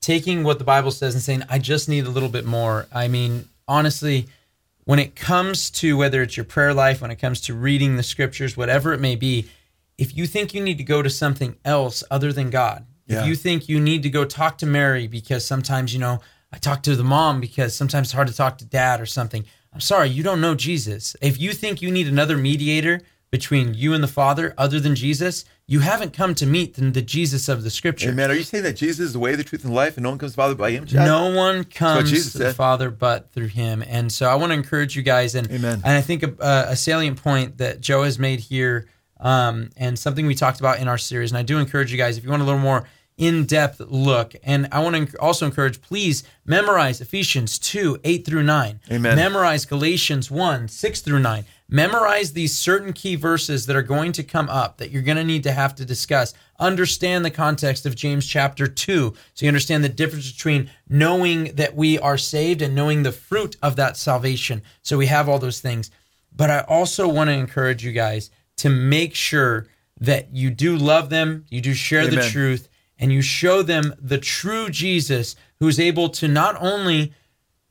taking 0.00 0.44
what 0.44 0.58
the 0.58 0.64
Bible 0.64 0.92
says 0.92 1.14
and 1.14 1.22
saying, 1.22 1.42
I 1.50 1.58
just 1.58 1.88
need 1.88 2.06
a 2.06 2.10
little 2.10 2.28
bit 2.28 2.44
more. 2.44 2.86
I 2.92 3.08
mean, 3.08 3.48
honestly, 3.66 4.28
when 4.86 5.00
it 5.00 5.16
comes 5.16 5.68
to 5.68 5.96
whether 5.96 6.22
it's 6.22 6.36
your 6.36 6.44
prayer 6.44 6.72
life, 6.72 7.02
when 7.02 7.10
it 7.10 7.16
comes 7.16 7.40
to 7.42 7.54
reading 7.54 7.96
the 7.96 8.02
scriptures, 8.02 8.56
whatever 8.56 8.92
it 8.92 9.00
may 9.00 9.16
be, 9.16 9.46
if 9.98 10.16
you 10.16 10.26
think 10.26 10.54
you 10.54 10.62
need 10.62 10.78
to 10.78 10.84
go 10.84 11.02
to 11.02 11.10
something 11.10 11.56
else 11.64 12.04
other 12.08 12.32
than 12.32 12.50
God, 12.50 12.86
yeah. 13.06 13.20
if 13.20 13.26
you 13.26 13.34
think 13.34 13.68
you 13.68 13.80
need 13.80 14.04
to 14.04 14.10
go 14.10 14.24
talk 14.24 14.58
to 14.58 14.66
Mary 14.66 15.08
because 15.08 15.44
sometimes, 15.44 15.92
you 15.92 15.98
know, 15.98 16.20
I 16.52 16.58
talk 16.58 16.84
to 16.84 16.94
the 16.94 17.02
mom 17.04 17.40
because 17.40 17.74
sometimes 17.74 18.06
it's 18.08 18.14
hard 18.14 18.28
to 18.28 18.34
talk 18.34 18.58
to 18.58 18.64
dad 18.64 19.00
or 19.00 19.06
something. 19.06 19.44
I'm 19.72 19.80
sorry, 19.80 20.08
you 20.08 20.22
don't 20.22 20.40
know 20.40 20.54
Jesus. 20.54 21.16
If 21.20 21.40
you 21.40 21.52
think 21.52 21.82
you 21.82 21.90
need 21.90 22.06
another 22.06 22.36
mediator 22.36 23.00
between 23.36 23.74
you 23.74 23.92
and 23.92 24.02
the 24.02 24.08
Father 24.08 24.54
other 24.56 24.80
than 24.80 24.94
Jesus, 24.94 25.44
you 25.66 25.80
haven't 25.80 26.14
come 26.14 26.34
to 26.36 26.46
meet 26.46 26.74
the, 26.74 26.90
the 26.90 27.02
Jesus 27.02 27.50
of 27.50 27.64
the 27.64 27.70
Scripture. 27.70 28.08
Amen. 28.08 28.30
Are 28.30 28.34
you 28.34 28.42
saying 28.42 28.64
that 28.64 28.76
Jesus 28.76 29.06
is 29.08 29.12
the 29.12 29.18
way, 29.18 29.34
the 29.34 29.44
truth, 29.44 29.62
and 29.62 29.74
life, 29.74 29.98
and 29.98 30.04
no 30.04 30.08
one 30.10 30.18
comes 30.18 30.32
to 30.32 30.36
the 30.36 30.42
Father 30.42 30.54
by 30.54 30.70
Him? 30.70 30.86
Chad? 30.86 31.04
No 31.04 31.34
one 31.34 31.64
comes 31.64 32.10
to 32.10 32.16
said. 32.18 32.40
the 32.40 32.54
Father 32.54 32.90
but 32.90 33.30
through 33.32 33.48
Him. 33.48 33.84
And 33.86 34.10
so 34.10 34.26
I 34.26 34.36
want 34.36 34.52
to 34.52 34.54
encourage 34.54 34.96
you 34.96 35.02
guys. 35.02 35.34
And 35.34 35.50
Amen. 35.50 35.82
And 35.84 35.92
I 35.92 36.00
think 36.00 36.22
a, 36.22 36.66
a 36.70 36.76
salient 36.76 37.22
point 37.22 37.58
that 37.58 37.82
Joe 37.82 38.04
has 38.04 38.18
made 38.18 38.40
here, 38.40 38.88
um, 39.20 39.68
and 39.76 39.98
something 39.98 40.26
we 40.26 40.34
talked 40.34 40.60
about 40.60 40.78
in 40.78 40.88
our 40.88 40.98
series. 40.98 41.30
And 41.30 41.36
I 41.36 41.42
do 41.42 41.58
encourage 41.58 41.92
you 41.92 41.98
guys 41.98 42.16
if 42.16 42.24
you 42.24 42.30
want 42.30 42.40
a 42.40 42.46
little 42.46 42.60
more 42.60 42.88
in-depth 43.18 43.80
look. 43.80 44.34
And 44.42 44.68
I 44.70 44.80
want 44.80 45.10
to 45.10 45.18
also 45.18 45.46
encourage, 45.46 45.80
please 45.80 46.22
memorize 46.44 47.00
Ephesians 47.00 47.58
2, 47.58 48.00
8 48.04 48.26
through 48.26 48.42
9. 48.42 48.80
Amen. 48.90 49.16
Memorize 49.16 49.64
Galatians 49.64 50.30
1, 50.30 50.68
6 50.68 51.00
through 51.00 51.20
9. 51.20 51.44
Memorize 51.68 52.32
these 52.32 52.56
certain 52.56 52.92
key 52.92 53.16
verses 53.16 53.66
that 53.66 53.74
are 53.74 53.82
going 53.82 54.12
to 54.12 54.22
come 54.22 54.48
up 54.48 54.76
that 54.76 54.90
you're 54.90 55.02
going 55.02 55.16
to 55.16 55.24
need 55.24 55.42
to 55.42 55.52
have 55.52 55.74
to 55.74 55.84
discuss. 55.84 56.32
Understand 56.60 57.24
the 57.24 57.30
context 57.30 57.86
of 57.86 57.96
James 57.96 58.26
chapter 58.26 58.68
2. 58.68 59.14
So 59.34 59.44
you 59.44 59.48
understand 59.48 59.82
the 59.82 59.88
difference 59.88 60.30
between 60.30 60.70
knowing 60.88 61.56
that 61.56 61.74
we 61.74 61.98
are 61.98 62.18
saved 62.18 62.62
and 62.62 62.74
knowing 62.74 63.02
the 63.02 63.12
fruit 63.12 63.56
of 63.62 63.76
that 63.76 63.96
salvation. 63.96 64.62
So 64.82 64.96
we 64.96 65.06
have 65.06 65.28
all 65.28 65.40
those 65.40 65.60
things. 65.60 65.90
But 66.34 66.50
I 66.50 66.60
also 66.60 67.08
want 67.08 67.28
to 67.28 67.34
encourage 67.34 67.84
you 67.84 67.92
guys 67.92 68.30
to 68.58 68.68
make 68.68 69.14
sure 69.14 69.66
that 69.98 70.34
you 70.34 70.50
do 70.50 70.76
love 70.76 71.08
them, 71.08 71.46
you 71.48 71.60
do 71.60 71.74
share 71.74 72.02
Amen. 72.02 72.16
the 72.16 72.28
truth, 72.28 72.68
and 72.98 73.12
you 73.12 73.22
show 73.22 73.62
them 73.62 73.94
the 74.00 74.18
true 74.18 74.68
Jesus 74.70 75.36
who's 75.58 75.78
able 75.78 76.08
to 76.10 76.28
not 76.28 76.56
only 76.60 77.12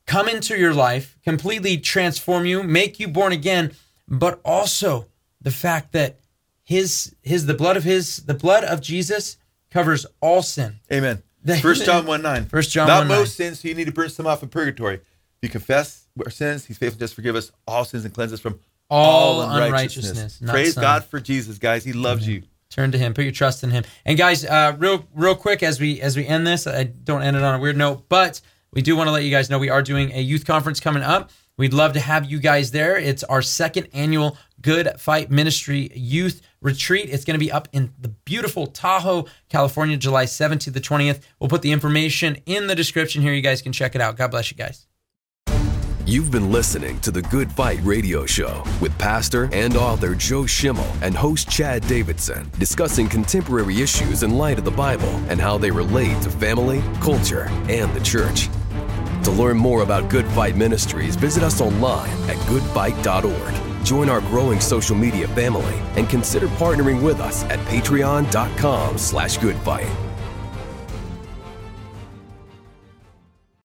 come 0.05 0.27
into 0.27 0.57
your 0.57 0.73
life, 0.73 1.17
completely 1.23 1.77
transform 1.77 2.45
you, 2.45 2.63
make 2.63 2.99
you 2.99 3.07
born 3.07 3.31
again, 3.31 3.71
but 4.07 4.39
also 4.45 5.07
the 5.41 5.51
fact 5.51 5.91
that 5.93 6.19
his 6.63 7.15
his 7.21 7.45
the 7.45 7.53
blood 7.53 7.77
of 7.77 7.83
his 7.83 8.17
the 8.25 8.33
blood 8.33 8.63
of 8.63 8.81
Jesus 8.81 9.37
covers 9.71 10.05
all 10.21 10.41
sin. 10.41 10.79
Amen. 10.91 11.21
First 11.61 11.85
John 11.85 12.05
1 12.05 12.21
9. 12.21 12.45
First 12.45 12.71
John 12.71 12.87
Not 12.87 12.99
1 12.99 13.07
most 13.07 13.35
sins, 13.35 13.59
so 13.59 13.67
you 13.67 13.75
need 13.75 13.85
to 13.85 13.91
burn 13.91 14.09
some 14.09 14.25
off 14.25 14.41
in 14.41 14.49
purgatory. 14.49 14.95
If 14.95 15.01
you 15.41 15.49
confess 15.49 16.07
our 16.23 16.31
sins, 16.31 16.65
he's 16.65 16.77
faithful 16.77 16.99
just 16.99 17.13
forgive 17.13 17.35
us 17.35 17.51
all 17.67 17.85
sins 17.85 18.05
and 18.05 18.13
cleanse 18.13 18.33
us 18.33 18.39
from 18.39 18.59
all, 18.89 19.41
all 19.41 19.51
unrighteousness. 19.51 20.11
unrighteousness 20.11 20.51
Praise 20.51 20.73
some. 20.73 20.81
God 20.81 21.05
for 21.05 21.19
Jesus, 21.19 21.57
guys. 21.57 21.83
He 21.83 21.93
loves 21.93 22.23
Amen. 22.27 22.35
you. 22.35 22.43
Turn 22.75 22.91
to 22.91 22.97
him. 22.97 23.13
Put 23.13 23.23
your 23.23 23.31
trust 23.31 23.63
in 23.63 23.69
him. 23.69 23.85
And 24.03 24.17
guys, 24.17 24.43
uh, 24.43 24.75
real 24.77 25.07
real 25.15 25.33
quick 25.33 25.63
as 25.63 25.79
we 25.79 26.01
as 26.01 26.17
we 26.17 26.27
end 26.27 26.45
this, 26.45 26.67
I 26.67 26.83
don't 26.83 27.21
end 27.21 27.37
it 27.37 27.41
on 27.41 27.55
a 27.55 27.59
weird 27.59 27.77
note, 27.77 28.09
but 28.09 28.41
we 28.73 28.81
do 28.81 28.97
want 28.97 29.07
to 29.07 29.13
let 29.13 29.23
you 29.23 29.31
guys 29.31 29.49
know 29.49 29.57
we 29.57 29.69
are 29.69 29.81
doing 29.81 30.11
a 30.11 30.19
youth 30.19 30.45
conference 30.45 30.81
coming 30.81 31.01
up. 31.01 31.31
We'd 31.55 31.73
love 31.73 31.93
to 31.93 32.01
have 32.01 32.29
you 32.29 32.37
guys 32.37 32.71
there. 32.71 32.97
It's 32.97 33.23
our 33.23 33.41
second 33.41 33.87
annual 33.93 34.37
Good 34.59 34.99
Fight 34.99 35.31
Ministry 35.31 35.89
Youth 35.95 36.41
Retreat. 36.59 37.07
It's 37.09 37.23
going 37.23 37.39
to 37.39 37.45
be 37.45 37.49
up 37.49 37.69
in 37.71 37.93
the 37.97 38.09
beautiful 38.09 38.67
Tahoe, 38.67 39.27
California, 39.47 39.95
July 39.95 40.25
7th 40.25 40.59
to 40.61 40.71
the 40.71 40.81
20th. 40.81 41.21
We'll 41.39 41.49
put 41.49 41.61
the 41.61 41.71
information 41.71 42.41
in 42.45 42.67
the 42.67 42.75
description 42.75 43.21
here. 43.21 43.31
You 43.31 43.41
guys 43.41 43.61
can 43.61 43.71
check 43.71 43.95
it 43.95 44.01
out. 44.01 44.17
God 44.17 44.31
bless 44.31 44.51
you 44.51 44.57
guys. 44.57 44.85
You've 46.07 46.29
been 46.29 46.51
listening 46.51 46.99
to 46.99 47.09
the 47.09 47.23
Good 47.23 47.51
Fight 47.51 47.79
Radio 47.81 48.27
Show 48.27 48.63
with 48.79 48.95
pastor 48.99 49.49
and 49.51 49.75
author 49.75 50.13
Joe 50.13 50.45
Schimmel 50.45 50.85
and 51.01 51.15
host 51.15 51.49
Chad 51.49 51.81
Davidson 51.87 52.47
discussing 52.59 53.09
contemporary 53.09 53.81
issues 53.81 54.21
in 54.21 54.37
light 54.37 54.59
of 54.59 54.65
the 54.65 54.69
Bible 54.69 55.09
and 55.29 55.41
how 55.41 55.57
they 55.57 55.71
relate 55.71 56.21
to 56.21 56.29
family, 56.29 56.83
culture, 57.01 57.47
and 57.69 57.91
the 57.95 58.01
church. 58.01 58.49
To 59.23 59.31
learn 59.31 59.57
more 59.57 59.81
about 59.81 60.11
Good 60.11 60.27
Fight 60.27 60.55
Ministries, 60.55 61.15
visit 61.15 61.41
us 61.41 61.59
online 61.59 62.11
at 62.29 62.37
goodfight.org. 62.49 63.83
Join 63.83 64.07
our 64.07 64.21
growing 64.21 64.59
social 64.59 64.95
media 64.95 65.27
family 65.29 65.81
and 65.95 66.07
consider 66.07 66.45
partnering 66.49 67.01
with 67.01 67.19
us 67.19 67.43
at 67.45 67.57
patreon.com 67.61 68.99
slash 68.99 69.39
goodfight. 69.39 70.04